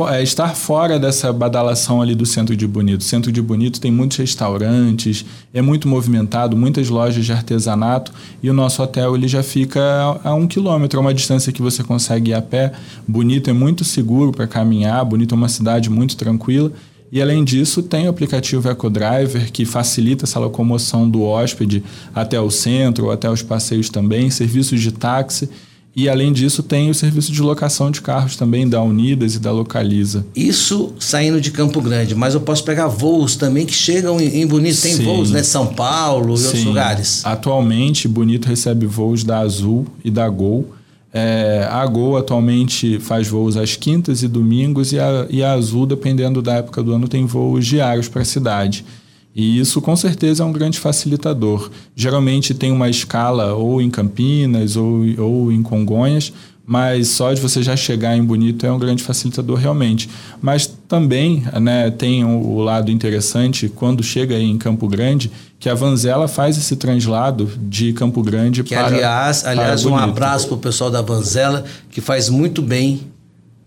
é, 0.10 0.24
estar 0.24 0.56
fora 0.56 0.98
dessa 0.98 1.34
badalação 1.34 2.02
ali 2.02 2.16
do 2.16 2.26
centro 2.26 2.56
de 2.56 2.66
Bonito. 2.66 3.02
O 3.02 3.04
centro 3.04 3.32
de 3.32 3.42
Bonito 3.42 3.82
tem 3.82 3.92
muitos 3.92 4.18
restaurantes, 4.18 5.26
é 5.54 5.62
muito 5.62 5.88
movimentado, 5.88 6.56
muitas 6.56 6.90
lojas 6.90 7.26
de 7.26 7.34
artesanato 7.34 8.12
e 8.42 8.50
o 8.50 8.54
nosso 8.54 8.82
hotel 8.82 9.16
ele 9.16 9.28
já 9.28 9.44
fica 9.44 10.20
a, 10.24 10.34
um 10.34 10.48
quilômetro, 10.48 10.98
é 10.98 11.02
uma 11.02 11.14
distância 11.14 11.52
que 11.52 11.62
você 11.62 11.84
consegue 11.84 12.32
ir 12.32 12.34
a 12.34 12.42
pé. 12.42 12.72
Bonito 13.08 13.50
é 13.50 13.54
muito 13.54 13.84
seguro 13.84 14.32
para 14.32 14.48
caminhar, 14.48 15.04
Bonito 15.04 15.36
é 15.36 15.38
uma 15.38 15.50
cidade 15.50 15.90
muito 15.90 16.16
tranquila. 16.16 16.72
E 17.12 17.22
além 17.22 17.44
disso, 17.44 17.84
tem 17.84 18.08
o 18.08 18.10
aplicativo 18.10 18.70
EcoDriver, 18.70 19.52
que 19.52 19.66
facilita 19.66 20.24
essa 20.24 20.40
locomoção 20.40 21.10
do 21.10 21.24
hóspede 21.24 21.84
até 22.16 22.40
o 22.40 22.50
centro, 22.50 23.12
até 23.12 23.30
os 23.30 23.44
passeios 23.44 23.90
também, 23.90 24.32
serviços 24.32 24.80
de 24.80 24.94
táxi. 24.94 25.50
E 25.96 26.08
além 26.08 26.32
disso, 26.32 26.64
tem 26.64 26.90
o 26.90 26.94
serviço 26.94 27.32
de 27.32 27.42
locação 27.42 27.92
de 27.92 28.02
carros 28.02 28.38
também 28.38 28.68
da 28.68 28.82
Unidas 28.82 29.36
e 29.36 29.40
da 29.40 29.52
Localiza. 29.52 30.26
Isso 30.34 30.94
saindo 30.98 31.42
de 31.42 31.52
Campo 31.52 31.82
Grande, 31.82 32.16
mas 32.16 32.34
eu 32.34 32.40
posso 32.40 32.64
pegar 32.64 32.88
voos 32.88 33.36
também 33.36 33.66
que 33.66 33.74
chegam 33.74 34.20
em 34.20 34.48
Bonito. 34.48 34.82
Tem 34.82 34.96
Sim. 34.96 35.04
voos, 35.04 35.32
né? 35.32 35.44
São 35.44 35.68
Paulo 35.68 36.34
e 36.34 36.38
Sim. 36.38 36.46
outros 36.46 36.64
lugares. 36.64 37.22
Atualmente, 37.26 38.08
Bonito 38.08 38.48
recebe 38.48 38.86
voos 38.86 39.24
da 39.24 39.40
Azul 39.40 39.86
e 40.04 40.10
da 40.10 40.30
Gol. 40.30 40.70
É, 41.14 41.68
a 41.70 41.86
Gol 41.86 42.16
atualmente 42.16 42.98
faz 43.00 43.28
voos 43.28 43.58
às 43.58 43.76
quintas 43.76 44.24
e 44.24 44.30
domingos 44.30 44.94
e 44.94 45.00
a, 45.00 45.28
e 45.30 45.44
a 45.44 45.52
Azul, 45.52 45.86
dependendo 45.86 46.42
da 46.42 46.54
época 46.56 46.82
do 46.82 46.94
ano, 46.94 47.08
tem 47.08 47.26
voos 47.26 47.68
diários 47.68 48.08
para 48.08 48.22
a 48.22 48.26
cidade. 48.26 48.86
E 49.34 49.60
isso 49.60 49.82
com 49.82 49.96
certeza 49.96 50.44
é 50.44 50.46
um 50.46 50.52
grande 50.52 50.78
facilitador. 50.78 51.70
Geralmente 51.96 52.54
tem 52.54 52.72
uma 52.72 52.90
escala 52.90 53.54
ou 53.54 53.82
em 53.82 53.90
Campinas 53.90 54.76
ou, 54.76 55.04
ou 55.18 55.52
em 55.52 55.64
Congonhas, 55.64 56.34
mas 56.66 57.10
só 57.10 57.34
de 57.34 57.42
você 57.42 57.64
já 57.64 57.76
chegar 57.76 58.16
em 58.16 58.24
Bonito 58.24 58.66
é 58.66 58.72
um 58.72 58.80
grande 58.80 59.04
facilitador 59.04 59.58
realmente. 59.58 60.10
Mas 60.42 60.68
também 60.88 61.44
né, 61.62 61.90
tem 61.92 62.24
o, 62.24 62.60
lado 62.60 62.92
interessante 62.92 63.70
quando 63.70 64.04
chega 64.04 64.38
em 64.38 64.58
Campo 64.58 64.88
Grande, 64.88 65.32
que 65.60 65.70
a 65.70 65.74
Vanzela 65.74 66.28
faz 66.28 66.58
esse 66.58 66.76
translado 66.76 67.50
de 67.68 67.94
Campo 67.94 68.22
Grande 68.22 68.64
que, 68.64 68.76
para 68.76 68.88
aliás, 68.88 69.46
aliás 69.46 69.84
para 69.84 69.92
um 69.92 69.98
abraço 69.98 70.48
para 70.48 70.56
o 70.56 70.60
pessoal 70.60 70.92
da 70.92 71.02
Vanzela 71.02 71.64
que 71.90 72.02
faz 72.02 72.30
muito 72.30 72.62
bem 72.62 73.02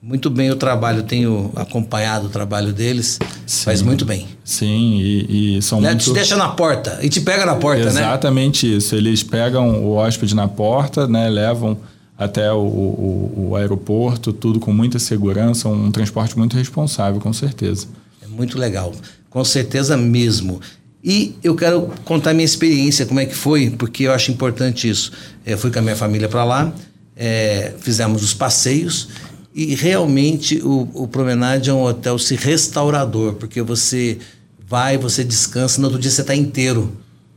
muito 0.06 0.28
bem 0.28 0.50
o 0.50 0.56
trabalho, 0.56 1.02
tenho 1.02 1.50
acompanhado 1.56 2.26
o 2.26 2.28
trabalho 2.28 2.74
deles, 2.74 3.18
sim, 3.46 3.64
faz 3.64 3.80
muito 3.80 4.04
bem. 4.04 4.26
Sim, 4.44 5.00
e, 5.00 5.56
e 5.56 5.62
são 5.62 5.80
né? 5.80 5.88
muito... 5.90 6.04
Te 6.04 6.12
deixa 6.12 6.36
na 6.36 6.50
porta, 6.50 6.98
e 7.00 7.08
te 7.08 7.22
pega 7.22 7.46
na 7.46 7.54
porta, 7.54 7.80
Exatamente 7.80 8.02
né? 8.02 8.10
Exatamente 8.10 8.76
isso, 8.76 8.94
eles 8.94 9.22
pegam 9.22 9.82
o 9.82 9.94
hóspede 9.94 10.34
na 10.34 10.46
porta, 10.46 11.08
né, 11.08 11.30
levam 11.30 11.78
até 12.18 12.52
o, 12.52 12.58
o, 12.58 13.48
o, 13.48 13.56
aeroporto, 13.56 14.30
tudo 14.30 14.60
com 14.60 14.74
muita 14.74 14.98
segurança, 14.98 15.70
um 15.70 15.90
transporte 15.90 16.36
muito 16.36 16.54
responsável, 16.54 17.18
com 17.18 17.32
certeza. 17.32 17.86
É 18.22 18.26
muito 18.26 18.58
legal, 18.58 18.92
com 19.30 19.42
certeza 19.42 19.96
mesmo. 19.96 20.60
E 21.02 21.34
eu 21.42 21.56
quero 21.56 21.90
contar 22.04 22.34
minha 22.34 22.44
experiência, 22.44 23.06
como 23.06 23.20
é 23.20 23.26
que 23.26 23.34
foi, 23.34 23.70
porque 23.70 24.04
eu 24.04 24.12
acho 24.12 24.30
importante 24.30 24.88
isso. 24.88 25.12
Eu 25.46 25.56
fui 25.56 25.70
com 25.70 25.78
a 25.78 25.82
minha 25.82 25.96
família 25.96 26.28
para 26.28 26.44
lá, 26.44 26.72
é, 27.16 27.72
fizemos 27.80 28.22
os 28.22 28.34
passeios 28.34 29.08
e 29.54 29.74
realmente 29.76 30.60
o, 30.64 30.88
o 30.92 31.06
Promenade 31.06 31.70
é 31.70 31.72
um 31.72 31.84
hotel 31.84 32.18
se 32.18 32.34
restaurador, 32.34 33.34
porque 33.34 33.62
você 33.62 34.18
vai, 34.66 34.98
você 34.98 35.22
descansa, 35.22 35.80
no 35.80 35.86
outro 35.86 36.00
dia 36.00 36.10
você 36.10 36.22
está 36.22 36.34
inteiro. 36.34 36.92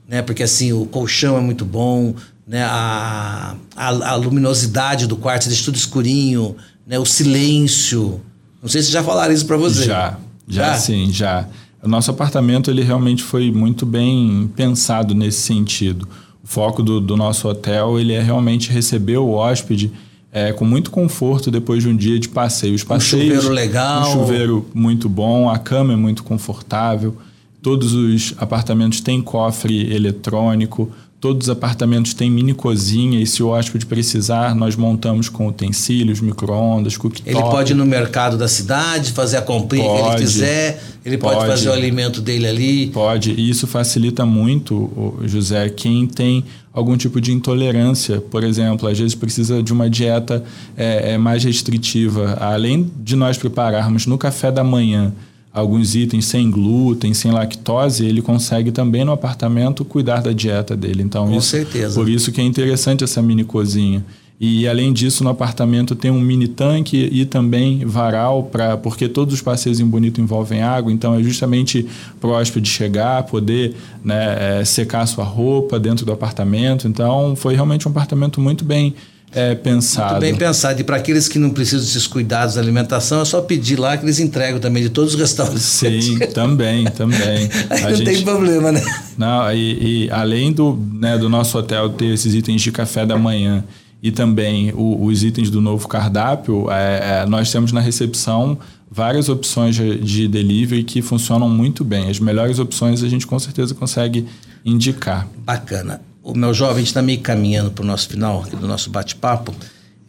Né? 0.08 0.24
Porque 0.24 0.42
assim, 0.42 0.74
o 0.74 0.86
colchão 0.86 1.38
é 1.38 1.42
muito 1.42 1.64
bom, 1.64 2.16
né? 2.48 2.64
a, 2.64 3.56
a, 3.76 3.88
a 3.88 4.16
luminosidade 4.16 5.06
do 5.06 5.16
quarto, 5.16 5.44
você 5.44 5.50
deixa 5.50 5.66
tudo 5.66 5.76
escurinho, 5.76 6.56
né? 6.88 6.98
o 6.98 7.06
silêncio. 7.06 8.20
Não 8.64 8.70
sei 8.70 8.82
se 8.82 8.92
já 8.92 9.04
falaram 9.04 9.32
isso 9.32 9.46
para 9.46 9.58
você. 9.58 9.86
Já, 9.86 10.18
já, 10.48 10.74
já 10.74 10.78
sim, 10.80 11.12
já. 11.12 11.48
O 11.84 11.88
nosso 11.88 12.10
apartamento 12.10 12.72
ele 12.72 12.82
realmente 12.82 13.22
foi 13.22 13.52
muito 13.52 13.86
bem 13.86 14.52
pensado 14.56 15.14
nesse 15.14 15.42
sentido 15.42 16.08
O 16.44 16.48
foco 16.48 16.82
do, 16.82 17.00
do 17.00 17.16
nosso 17.16 17.48
hotel 17.48 18.00
ele 18.00 18.14
é 18.14 18.22
realmente 18.22 18.72
receber 18.72 19.18
o 19.18 19.34
hóspede 19.34 19.92
é, 20.32 20.52
com 20.52 20.66
muito 20.66 20.92
conforto 20.92 21.50
depois 21.50 21.84
de 21.84 21.90
um 21.90 21.96
dia 21.96 22.20
de 22.20 22.30
passeio. 22.30 22.76
Os 22.76 22.84
passeios, 22.84 23.26
um 23.26 23.42
chuveiro 23.42 23.50
legal. 23.50 24.02
Um 24.02 24.14
chuveiro 24.14 24.66
muito 24.74 25.08
bom, 25.08 25.50
a 25.50 25.58
cama 25.58 25.94
é 25.94 25.96
muito 25.96 26.24
confortável. 26.24 27.16
Todos 27.62 27.94
os 27.94 28.34
apartamentos 28.38 29.02
têm 29.02 29.22
cofre 29.22 29.94
eletrônico. 29.94 30.92
Todos 31.20 31.48
os 31.48 31.50
apartamentos 31.50 32.14
têm 32.14 32.30
mini 32.30 32.54
cozinha 32.54 33.20
e 33.20 33.26
se 33.26 33.42
o 33.42 33.48
hóspede 33.48 33.88
precisar, 33.88 34.54
nós 34.54 34.76
montamos 34.76 35.30
com 35.30 35.48
utensílios, 35.48 36.22
micro-ondas, 36.22 36.96
cooktop. 36.96 37.28
Ele 37.28 37.42
pode 37.42 37.74
ir 37.74 37.76
no 37.76 37.88
mercado 37.88 38.38
da 38.38 38.48
cidade, 38.48 39.12
fazer 39.14 39.38
a 39.38 39.42
comprinha 39.42 39.84
pode, 39.84 40.04
que 40.04 40.10
ele 40.10 40.18
quiser, 40.18 40.84
ele 41.04 41.18
pode, 41.18 41.38
pode, 41.38 41.48
fazer 41.50 41.70
o 41.70 41.74
alimento 41.74 42.22
dele 42.22 42.46
ali. 42.46 42.88
Pode, 42.88 43.32
e 43.32 43.50
isso 43.50 43.66
facilita 43.66 44.28
muito, 44.28 45.20
José, 45.26 45.70
quem 45.70 46.06
tem 46.06 46.46
algum 46.78 46.96
tipo 46.96 47.20
de 47.20 47.34
intolerância, 47.34 48.22
por 48.22 48.44
exemplo, 48.44 48.88
às 48.88 49.00
vezes 49.00 49.16
precisa 49.16 49.64
de 49.64 49.74
uma 49.74 49.90
dieta 49.90 50.44
é, 50.78 51.14
é 51.14 51.18
mais 51.18 51.44
restritiva. 51.44 52.38
Além 52.40 52.88
de 53.04 53.16
nós 53.16 53.36
prepararmos 53.36 54.06
no 54.06 54.16
café 54.16 54.52
da 54.52 54.64
manhã 54.64 55.12
alguns 55.52 55.96
itens 55.96 56.26
sem 56.26 56.52
glúten, 56.52 57.16
sem 57.16 57.32
lactose, 57.32 58.06
ele 58.06 58.22
consegue 58.22 58.72
também 58.72 59.04
no 59.04 59.12
apartamento 59.12 59.84
cuidar 59.84 60.22
da 60.22 60.32
dieta 60.32 60.78
dele. 60.78 61.02
Então, 61.02 61.26
Com 61.26 61.38
isso, 61.38 61.48
certeza. 61.48 61.96
Por 61.96 62.08
isso 62.08 62.32
que 62.32 62.40
é 62.40 62.44
interessante 62.44 63.04
essa 63.04 63.24
mini 63.24 63.44
cozinha. 63.44 64.06
E 64.40 64.68
além 64.68 64.94
disso, 64.94 65.24
no 65.24 65.32
apartamento 65.32 65.96
tem 65.96 66.12
um 66.12 66.22
mini 66.22 66.48
tanque 66.48 67.10
e 67.12 67.26
também 67.26 67.84
varal, 67.86 68.44
pra, 68.44 68.78
porque 68.78 69.08
todos 69.08 69.34
os 69.34 69.42
passeios 69.42 69.80
em 69.80 69.86
Bonito 69.86 70.22
envolvem 70.22 70.62
água, 70.62 70.92
então 70.92 71.16
é 71.16 71.24
justamente 71.24 71.88
para 72.20 72.30
o 72.30 72.34
hóspede 72.34 72.70
chegar, 72.70 73.24
poder 73.24 73.76
né, 74.04 74.60
é, 74.60 74.66
secar 74.66 75.08
sua 75.08 75.24
roupa 75.24 75.80
dentro 75.80 76.06
do 76.06 76.12
apartamento. 76.12 76.88
Então 76.88 77.36
foi 77.36 77.56
realmente 77.56 77.88
um 77.88 77.92
apartamento 77.92 78.40
muito 78.40 78.64
bem 78.64 78.94
é, 79.32 79.56
pensado. 79.56 80.12
Muito 80.12 80.22
bem 80.22 80.36
pensado. 80.36 80.80
E 80.80 80.84
para 80.84 80.98
aqueles 80.98 81.28
que 81.28 81.40
não 81.40 81.50
precisam 81.50 81.80
desses 81.80 82.06
cuidados 82.06 82.56
da 82.56 82.62
alimentação, 82.62 83.22
é 83.22 83.26
só 83.26 83.42
pedir 83.42 83.80
lá 83.80 83.98
que 83.98 84.06
eles 84.06 84.20
entregam 84.20 84.60
também 84.60 84.84
de 84.84 84.90
todos 84.90 85.16
os 85.16 85.20
restaurantes. 85.20 85.64
Sim, 85.64 86.20
também, 86.34 86.86
também. 86.86 87.50
Aí 87.72 87.82
não 87.82 87.96
gente, 87.96 88.06
tem 88.06 88.24
problema, 88.24 88.72
né? 88.72 88.84
Não, 89.18 89.52
e, 89.52 90.06
e 90.06 90.12
além 90.12 90.54
do, 90.54 90.80
né, 90.94 91.18
do 91.18 91.28
nosso 91.28 91.58
hotel 91.58 91.90
ter 91.90 92.14
esses 92.14 92.36
itens 92.36 92.62
de 92.62 92.72
café 92.72 93.04
da 93.04 93.18
manhã 93.18 93.64
e 94.02 94.12
também 94.12 94.72
o, 94.74 95.06
os 95.06 95.24
itens 95.24 95.50
do 95.50 95.62
novo 95.62 95.88
cardápio, 95.88 96.70
é, 96.70 97.22
é, 97.22 97.26
nós 97.26 97.52
temos 97.52 97.72
na 97.72 97.80
recepção 97.80 98.58
várias 98.90 99.30
opções 99.30 99.76
de, 99.76 100.00
de 100.00 100.28
delivery 100.28 100.84
que 100.84 101.02
funcionam 101.02 101.50
muito 101.50 101.84
bem. 101.84 102.10
As 102.10 102.20
melhores 102.20 102.60
opções 102.60 103.04
a 103.04 103.10
gente 103.10 103.26
com 103.26 103.38
certeza 103.38 103.74
consegue 103.74 104.26
indicar. 104.64 105.28
Bacana 105.38 106.02
o 106.28 106.38
meu 106.38 106.54
jovem, 106.54 106.76
a 106.76 106.80
gente 106.80 106.88
está 106.88 107.02
meio 107.02 107.22
caminhando 107.22 107.72
para 107.72 107.84
o 107.84 107.88
nosso 107.88 108.10
final 108.10 108.44
do 108.44 108.68
nosso 108.68 108.90
bate-papo. 108.90 109.56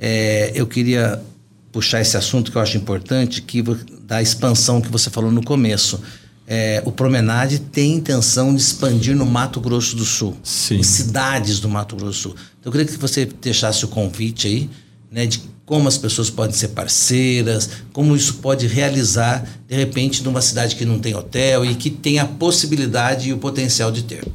É, 0.00 0.50
eu 0.52 0.66
queria 0.66 1.22
puxar 1.70 2.00
esse 2.00 2.16
assunto 2.16 2.50
que 2.50 2.58
eu 2.58 2.62
acho 2.62 2.76
importante, 2.76 3.40
que 3.40 3.62
da 4.02 4.20
expansão 4.20 4.80
que 4.80 4.88
você 4.88 5.10
falou 5.10 5.30
no 5.30 5.44
começo. 5.44 6.02
É, 6.50 6.82
o 6.86 6.90
Promenade 6.90 7.58
tem 7.58 7.92
intenção 7.92 8.54
de 8.54 8.62
expandir 8.62 9.14
no 9.14 9.26
Mato 9.26 9.60
Grosso 9.60 9.94
do 9.94 10.04
Sul, 10.04 10.34
Sim. 10.42 10.76
em 10.76 10.82
cidades 10.82 11.60
do 11.60 11.68
Mato 11.68 11.94
Grosso 11.94 12.10
do 12.10 12.22
Sul. 12.22 12.34
Então, 12.58 12.70
eu 12.70 12.72
queria 12.72 12.86
que 12.86 12.96
você 12.96 13.26
deixasse 13.26 13.84
o 13.84 13.88
convite 13.88 14.46
aí, 14.46 14.70
né, 15.12 15.26
de 15.26 15.42
como 15.66 15.86
as 15.86 15.98
pessoas 15.98 16.30
podem 16.30 16.56
ser 16.56 16.68
parceiras, 16.68 17.68
como 17.92 18.16
isso 18.16 18.36
pode 18.36 18.66
realizar, 18.66 19.46
de 19.68 19.76
repente, 19.76 20.24
numa 20.24 20.40
cidade 20.40 20.74
que 20.74 20.86
não 20.86 20.98
tem 20.98 21.14
hotel 21.14 21.66
e 21.66 21.74
que 21.74 21.90
tem 21.90 22.18
a 22.18 22.24
possibilidade 22.24 23.28
e 23.28 23.32
o 23.34 23.36
potencial 23.36 23.92
de 23.92 24.02
ter. 24.04 24.26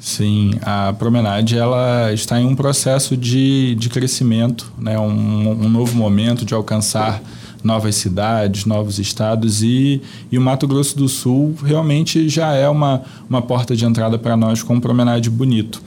Sim, 0.00 0.52
a 0.62 0.94
Promenade 0.94 1.58
ela 1.58 2.10
está 2.14 2.40
em 2.40 2.46
um 2.46 2.56
processo 2.56 3.14
de, 3.14 3.74
de 3.74 3.90
crescimento, 3.90 4.72
né? 4.78 4.98
um, 4.98 5.66
um 5.66 5.68
novo 5.68 5.94
momento 5.94 6.46
de 6.46 6.54
alcançar 6.54 7.20
novas 7.62 7.96
cidades, 7.96 8.64
novos 8.64 8.98
estados 8.98 9.62
e, 9.62 10.00
e 10.30 10.38
o 10.38 10.40
Mato 10.40 10.66
Grosso 10.66 10.96
do 10.96 11.08
Sul 11.08 11.54
realmente 11.62 12.28
já 12.28 12.52
é 12.52 12.68
uma, 12.68 13.02
uma 13.28 13.42
porta 13.42 13.74
de 13.74 13.84
entrada 13.84 14.18
para 14.18 14.36
nós 14.36 14.62
com 14.62 14.74
um 14.74 14.80
Promenade 14.80 15.28
bonito. 15.30 15.82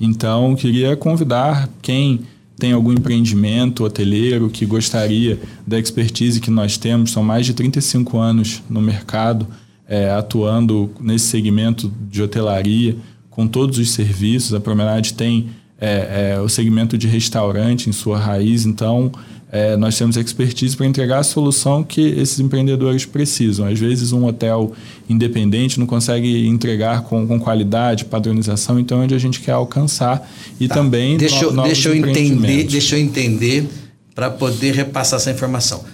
Então, 0.00 0.56
queria 0.56 0.96
convidar 0.96 1.68
quem 1.80 2.20
tem 2.58 2.72
algum 2.72 2.92
empreendimento 2.92 3.84
hoteleiro 3.84 4.48
que 4.48 4.64
gostaria 4.66 5.40
da 5.66 5.78
expertise 5.78 6.40
que 6.40 6.50
nós 6.50 6.76
temos, 6.76 7.10
são 7.10 7.22
mais 7.22 7.46
de 7.46 7.54
35 7.54 8.18
anos 8.18 8.62
no 8.68 8.80
mercado, 8.80 9.46
é, 9.88 10.10
atuando 10.10 10.90
nesse 11.00 11.26
segmento 11.26 11.92
de 12.10 12.22
hotelaria 12.22 12.96
com 13.30 13.48
todos 13.48 13.78
os 13.78 13.90
serviços. 13.90 14.54
A 14.54 14.60
Promenade 14.60 15.14
tem 15.14 15.50
é, 15.80 16.34
é, 16.36 16.40
o 16.40 16.48
segmento 16.48 16.96
de 16.96 17.08
restaurante 17.08 17.88
em 17.88 17.92
sua 17.92 18.18
raiz, 18.18 18.64
então 18.64 19.10
é, 19.52 19.76
nós 19.76 19.98
temos 19.98 20.16
expertise 20.16 20.74
para 20.74 20.86
entregar 20.86 21.18
a 21.18 21.22
solução 21.22 21.84
que 21.84 22.00
esses 22.00 22.40
empreendedores 22.40 23.04
precisam. 23.04 23.66
Às 23.66 23.78
vezes, 23.78 24.10
um 24.10 24.24
hotel 24.24 24.72
independente 25.10 25.78
não 25.78 25.86
consegue 25.86 26.48
entregar 26.48 27.02
com, 27.02 27.26
com 27.26 27.38
qualidade, 27.38 28.06
padronização, 28.06 28.80
então 28.80 29.02
é 29.02 29.04
onde 29.04 29.14
a 29.14 29.18
gente 29.18 29.40
quer 29.40 29.52
alcançar 29.52 30.26
e 30.58 30.66
tá. 30.66 30.76
também 30.76 31.18
deixa, 31.18 31.50
no, 31.50 31.62
deixa 31.64 31.90
eu 31.90 31.94
entender, 31.94 32.64
deixa 32.64 32.96
eu 32.96 33.02
entender 33.02 33.68
para 34.14 34.30
poder 34.30 34.74
repassar 34.74 35.20
essa 35.20 35.30
informação. 35.30 35.84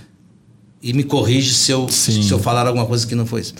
E 0.81 0.92
me 0.92 1.03
corrige 1.03 1.53
se 1.53 1.73
eu, 1.73 1.88
se 1.88 2.31
eu 2.31 2.38
falar 2.38 2.64
alguma 2.64 2.87
coisa 2.87 3.05
que 3.05 3.16
não 3.16 3.27
foi 3.27 3.40
isso 3.40 3.55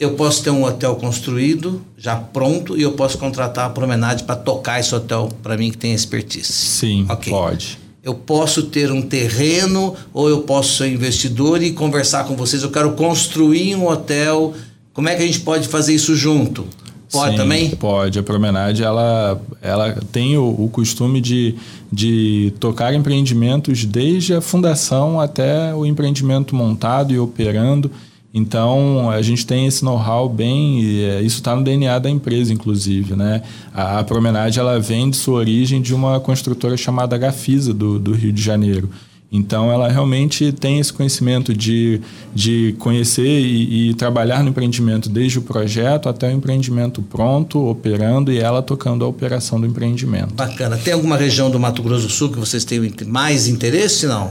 eu 0.00 0.14
posso 0.14 0.44
ter 0.44 0.50
um 0.50 0.62
hotel 0.62 0.94
construído, 0.94 1.84
já 1.96 2.14
pronto, 2.14 2.76
e 2.76 2.82
eu 2.82 2.92
posso 2.92 3.18
contratar 3.18 3.66
a 3.66 3.70
Promenade 3.70 4.22
para 4.22 4.36
tocar 4.36 4.78
esse 4.78 4.94
hotel 4.94 5.28
para 5.42 5.56
mim 5.56 5.72
que 5.72 5.76
tem 5.76 5.92
expertise. 5.92 6.52
Sim, 6.52 7.04
okay. 7.10 7.32
pode. 7.32 7.87
Eu 8.02 8.14
posso 8.14 8.64
ter 8.64 8.90
um 8.92 9.02
terreno 9.02 9.94
ou 10.14 10.28
eu 10.28 10.42
posso 10.42 10.76
ser 10.76 10.88
investidor 10.88 11.62
e 11.62 11.72
conversar 11.72 12.24
com 12.24 12.36
vocês. 12.36 12.62
Eu 12.62 12.70
quero 12.70 12.92
construir 12.92 13.74
um 13.74 13.88
hotel. 13.88 14.54
Como 14.92 15.08
é 15.08 15.14
que 15.14 15.22
a 15.22 15.26
gente 15.26 15.40
pode 15.40 15.68
fazer 15.68 15.94
isso 15.94 16.14
junto? 16.14 16.66
Pode 17.10 17.32
Sim, 17.32 17.36
também? 17.36 17.70
Pode. 17.70 18.18
A 18.18 18.22
Promenade 18.22 18.82
ela, 18.82 19.40
ela 19.62 19.96
tem 20.12 20.36
o, 20.36 20.48
o 20.48 20.68
costume 20.68 21.20
de, 21.20 21.54
de 21.90 22.52
tocar 22.60 22.94
empreendimentos 22.94 23.84
desde 23.84 24.34
a 24.34 24.40
fundação 24.40 25.20
até 25.20 25.74
o 25.74 25.86
empreendimento 25.86 26.54
montado 26.54 27.12
e 27.12 27.18
operando. 27.18 27.90
Então, 28.32 29.10
a 29.10 29.22
gente 29.22 29.46
tem 29.46 29.66
esse 29.66 29.82
know-how 29.82 30.28
bem, 30.28 31.02
é, 31.02 31.22
isso 31.22 31.36
está 31.36 31.56
no 31.56 31.64
DNA 31.64 31.98
da 31.98 32.10
empresa, 32.10 32.52
inclusive, 32.52 33.16
né? 33.16 33.42
A, 33.72 34.00
a, 34.00 34.04
Promenade, 34.04 34.58
ela 34.58 34.78
vem 34.78 35.08
de 35.08 35.16
sua 35.16 35.38
origem 35.38 35.80
de 35.80 35.94
uma 35.94 36.20
construtora 36.20 36.76
chamada 36.76 37.16
Gafisa, 37.16 37.72
do, 37.72 37.98
do 37.98 38.12
Rio 38.12 38.32
de 38.32 38.42
Janeiro. 38.42 38.90
Então, 39.30 39.70
ela 39.70 39.88
realmente 39.88 40.52
tem 40.52 40.78
esse 40.78 40.90
conhecimento 40.90 41.54
de, 41.54 42.00
de 42.34 42.74
conhecer 42.78 43.40
e, 43.40 43.90
e, 43.90 43.94
trabalhar 43.94 44.42
no 44.42 44.50
empreendimento 44.50 45.08
desde 45.08 45.38
o 45.38 45.42
projeto 45.42 46.08
até 46.08 46.28
o 46.28 46.32
empreendimento 46.32 47.02
pronto, 47.02 47.66
operando 47.66 48.32
e 48.32 48.38
ela 48.38 48.62
tocando 48.62 49.04
a 49.04 49.08
operação 49.08 49.60
do 49.60 49.66
empreendimento. 49.66 50.32
Bacana. 50.32 50.78
Tem 50.78 50.94
alguma 50.94 51.16
região 51.16 51.50
do 51.50 51.60
Mato 51.60 51.82
Grosso 51.82 52.06
do 52.06 52.12
Sul 52.12 52.30
que 52.30 52.38
vocês 52.38 52.64
têm 52.64 52.90
mais 53.06 53.48
interesse, 53.48 54.06
não? 54.06 54.30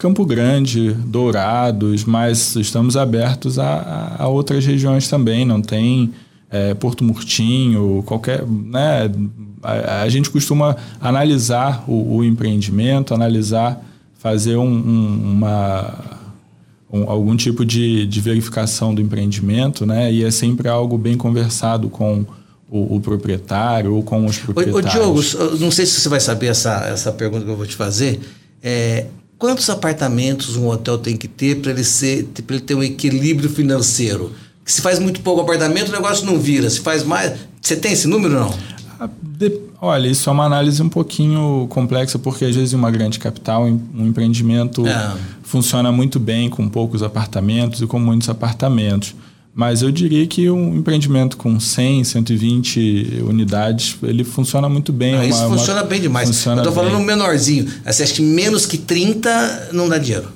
Campo 0.00 0.24
Grande, 0.24 0.94
Dourados, 0.94 2.06
mas 2.06 2.56
estamos 2.56 2.96
abertos 2.96 3.58
a, 3.58 4.16
a 4.18 4.28
outras 4.28 4.64
regiões 4.64 5.06
também. 5.08 5.44
Não 5.44 5.60
tem 5.60 6.14
é, 6.50 6.72
Porto 6.72 7.04
Murtinho, 7.04 8.02
qualquer. 8.06 8.42
Né, 8.46 9.10
a, 9.62 10.00
a 10.00 10.08
gente 10.08 10.30
costuma 10.30 10.74
analisar 10.98 11.84
o, 11.86 12.16
o, 12.16 12.24
empreendimento, 12.24 13.12
analisar, 13.12 13.78
fazer 14.18 14.56
um, 14.56 14.72
um, 14.72 15.32
uma, 15.32 15.94
um, 16.90 17.10
algum 17.10 17.36
tipo 17.36 17.62
de, 17.62 18.06
de 18.06 18.20
verificação 18.22 18.94
do 18.94 19.02
empreendimento, 19.02 19.84
né? 19.84 20.10
E 20.10 20.24
é 20.24 20.30
sempre 20.30 20.66
algo 20.66 20.96
bem 20.96 21.14
conversado 21.14 21.90
com 21.90 22.24
o, 22.70 22.96
o 22.96 23.00
proprietário 23.00 23.94
ou 23.94 24.02
com 24.02 24.24
os 24.24 24.38
proprietários. 24.38 25.34
Ô, 25.34 25.42
Diogo, 25.42 25.58
não 25.58 25.70
sei 25.70 25.84
se 25.84 26.00
você 26.00 26.08
vai 26.08 26.20
saber 26.20 26.46
essa, 26.46 26.86
essa 26.86 27.12
pergunta 27.12 27.44
que 27.44 27.50
eu 27.50 27.56
vou 27.56 27.66
te 27.66 27.76
fazer. 27.76 28.18
É, 28.62 29.04
Quantos 29.40 29.70
apartamentos 29.70 30.54
um 30.54 30.68
hotel 30.68 30.98
tem 30.98 31.16
que 31.16 31.26
ter 31.26 31.62
para 31.62 31.70
ele, 31.70 31.82
ser, 31.82 32.28
ele 32.46 32.60
ter 32.60 32.74
um 32.74 32.82
equilíbrio 32.82 33.48
financeiro? 33.48 34.30
Se 34.66 34.82
faz 34.82 34.98
muito 34.98 35.22
pouco 35.22 35.40
apartamento, 35.40 35.88
o 35.88 35.92
negócio 35.92 36.26
não 36.26 36.38
vira. 36.38 36.68
Se 36.68 36.80
faz 36.80 37.02
mais. 37.02 37.40
Você 37.58 37.74
tem 37.74 37.92
esse 37.92 38.06
número 38.06 38.34
não? 38.34 38.54
Ah, 39.00 39.08
olha, 39.80 40.08
isso 40.08 40.28
é 40.28 40.32
uma 40.34 40.44
análise 40.44 40.82
um 40.82 40.90
pouquinho 40.90 41.66
complexa, 41.70 42.18
porque 42.18 42.44
às 42.44 42.54
vezes 42.54 42.74
em 42.74 42.76
uma 42.76 42.90
grande 42.90 43.18
capital, 43.18 43.64
um 43.64 44.06
empreendimento 44.06 44.86
é. 44.86 45.16
funciona 45.42 45.90
muito 45.90 46.20
bem 46.20 46.50
com 46.50 46.68
poucos 46.68 47.02
apartamentos 47.02 47.80
e 47.80 47.86
com 47.86 47.98
muitos 47.98 48.28
apartamentos. 48.28 49.14
Mas 49.60 49.82
eu 49.82 49.92
diria 49.92 50.26
que 50.26 50.48
um 50.48 50.74
empreendimento 50.74 51.36
com 51.36 51.60
100, 51.60 52.04
120 52.04 53.24
unidades, 53.28 53.94
ele 54.02 54.24
funciona 54.24 54.70
muito 54.70 54.90
bem. 54.90 55.28
Isso 55.28 55.38
uma, 55.44 55.58
funciona 55.58 55.82
uma, 55.82 55.86
bem 55.86 56.00
demais. 56.00 56.26
Funciona 56.30 56.62
eu 56.62 56.68
estou 56.68 56.72
falando 56.72 56.98
um 56.98 57.04
menorzinho. 57.04 57.70
Você 57.84 58.04
acha 58.04 58.14
que 58.14 58.22
menos 58.22 58.64
que 58.64 58.78
30 58.78 59.68
não 59.74 59.86
dá 59.86 59.98
dinheiro? 59.98 60.28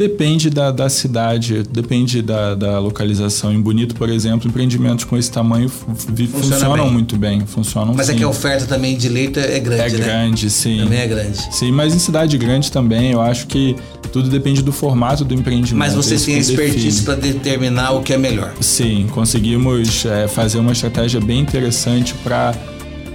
Depende 0.00 0.48
da, 0.48 0.70
da 0.70 0.88
cidade, 0.88 1.62
depende 1.62 2.22
da, 2.22 2.54
da, 2.54 2.78
localização. 2.78 3.52
Em 3.52 3.60
Bonito, 3.60 3.94
por 3.94 4.08
exemplo, 4.08 4.48
empreendimentos 4.48 5.04
com 5.04 5.14
esse 5.14 5.30
tamanho 5.30 5.68
Funciona 5.68 6.26
funcionam 6.26 6.84
bem. 6.84 6.92
muito 6.94 7.16
bem. 7.18 7.40
Funcionam 7.44 7.92
mas 7.94 8.06
sim. 8.06 8.14
é 8.14 8.16
que 8.16 8.24
a 8.24 8.28
oferta 8.28 8.64
também 8.64 8.96
de 8.96 9.10
leite 9.10 9.38
é 9.38 9.60
grande, 9.60 9.82
É 9.82 9.98
né? 9.98 10.04
grande, 10.06 10.48
sim. 10.48 10.78
Também 10.78 11.00
é 11.00 11.06
grande. 11.06 11.54
Sim, 11.54 11.70
mas 11.72 11.94
em 11.94 11.98
cidade 11.98 12.38
grande 12.38 12.72
também, 12.72 13.12
eu 13.12 13.20
acho 13.20 13.46
que 13.46 13.76
tudo 14.10 14.30
depende 14.30 14.62
do 14.62 14.72
formato 14.72 15.22
do 15.22 15.34
empreendimento. 15.34 15.76
Mas 15.76 15.92
vocês 15.92 16.24
têm 16.24 16.38
expertise 16.38 17.02
para 17.02 17.16
determinar 17.16 17.90
o 17.90 18.02
que 18.02 18.14
é 18.14 18.16
melhor. 18.16 18.54
Sim, 18.58 19.06
conseguimos 19.10 20.06
é, 20.06 20.26
fazer 20.26 20.60
uma 20.60 20.72
estratégia 20.72 21.20
bem 21.20 21.40
interessante 21.40 22.14
para 22.24 22.54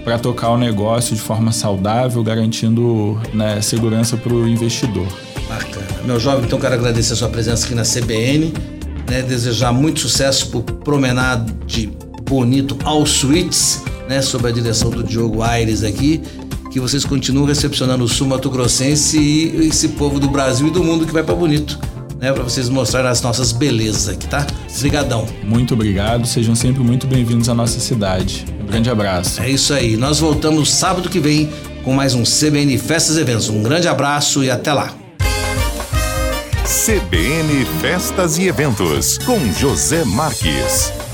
para 0.04 0.20
tocar 0.20 0.52
o 0.52 0.58
negócio 0.60 1.16
de 1.16 1.22
forma 1.22 1.52
saudável, 1.52 2.22
garantindo 2.22 3.20
né, 3.34 3.60
segurança 3.60 4.16
para 4.16 4.32
o 4.32 4.48
investidor. 4.48 5.08
Bacana. 5.48 5.86
Meu 6.04 6.20
jovem, 6.20 6.46
então 6.46 6.60
quero 6.60 6.74
agradecer 6.74 7.14
a 7.14 7.16
sua 7.16 7.30
presença 7.30 7.66
aqui 7.66 7.76
na 7.76 7.84
CBN, 7.84 8.54
né, 9.10 9.22
desejar 9.22 9.72
muito 9.72 10.00
sucesso 10.00 10.48
para 10.48 10.60
o 10.60 10.64
Promenade 10.64 11.92
Bonito 12.24 12.78
All 12.84 13.06
Suites, 13.06 13.84
né, 14.10 14.22
sob 14.22 14.48
a 14.48 14.52
direção 14.52 14.90
do 14.90 15.04
Diogo 15.04 15.42
Aires 15.42 15.84
aqui 15.84 16.22
que 16.76 16.80
vocês 16.82 17.06
continuem 17.06 17.48
recepcionando 17.48 18.04
o 18.04 18.08
sul 18.08 18.28
mato-grossense 18.28 19.18
e 19.18 19.66
esse 19.66 19.88
povo 19.88 20.20
do 20.20 20.28
Brasil 20.28 20.68
e 20.68 20.72
do 20.72 20.84
mundo 20.84 21.06
que 21.06 21.14
vai 21.14 21.24
para 21.24 21.34
Bonito, 21.34 21.80
né, 22.20 22.34
para 22.34 22.44
vocês 22.44 22.68
mostrarem 22.68 23.10
as 23.10 23.22
nossas 23.22 23.54
belezas 23.54 24.10
aqui, 24.10 24.28
tá? 24.28 24.46
Obrigadão. 24.78 25.26
Muito 25.42 25.74
obrigado, 25.74 26.28
sejam 26.28 26.54
sempre 26.54 26.84
muito 26.84 27.08
bem-vindos 27.08 27.48
à 27.48 27.54
nossa 27.54 27.80
cidade. 27.80 28.46
Um 28.62 28.66
grande 28.66 28.90
abraço. 28.90 29.42
É 29.42 29.50
isso 29.50 29.74
aí. 29.74 29.96
Nós 29.96 30.20
voltamos 30.20 30.70
sábado 30.70 31.08
que 31.10 31.18
vem 31.18 31.50
com 31.82 31.94
mais 31.94 32.14
um 32.14 32.24
CBN 32.24 32.78
Festas 32.78 33.16
e 33.16 33.22
Eventos. 33.22 33.48
Um 33.48 33.64
grande 33.64 33.88
abraço 33.88 34.44
e 34.44 34.52
até 34.52 34.74
lá. 34.74 34.94
CBN 36.66 37.64
Festas 37.80 38.40
e 38.40 38.48
Eventos 38.48 39.20
com 39.20 39.40
José 39.52 40.04
Marques. 40.04 41.05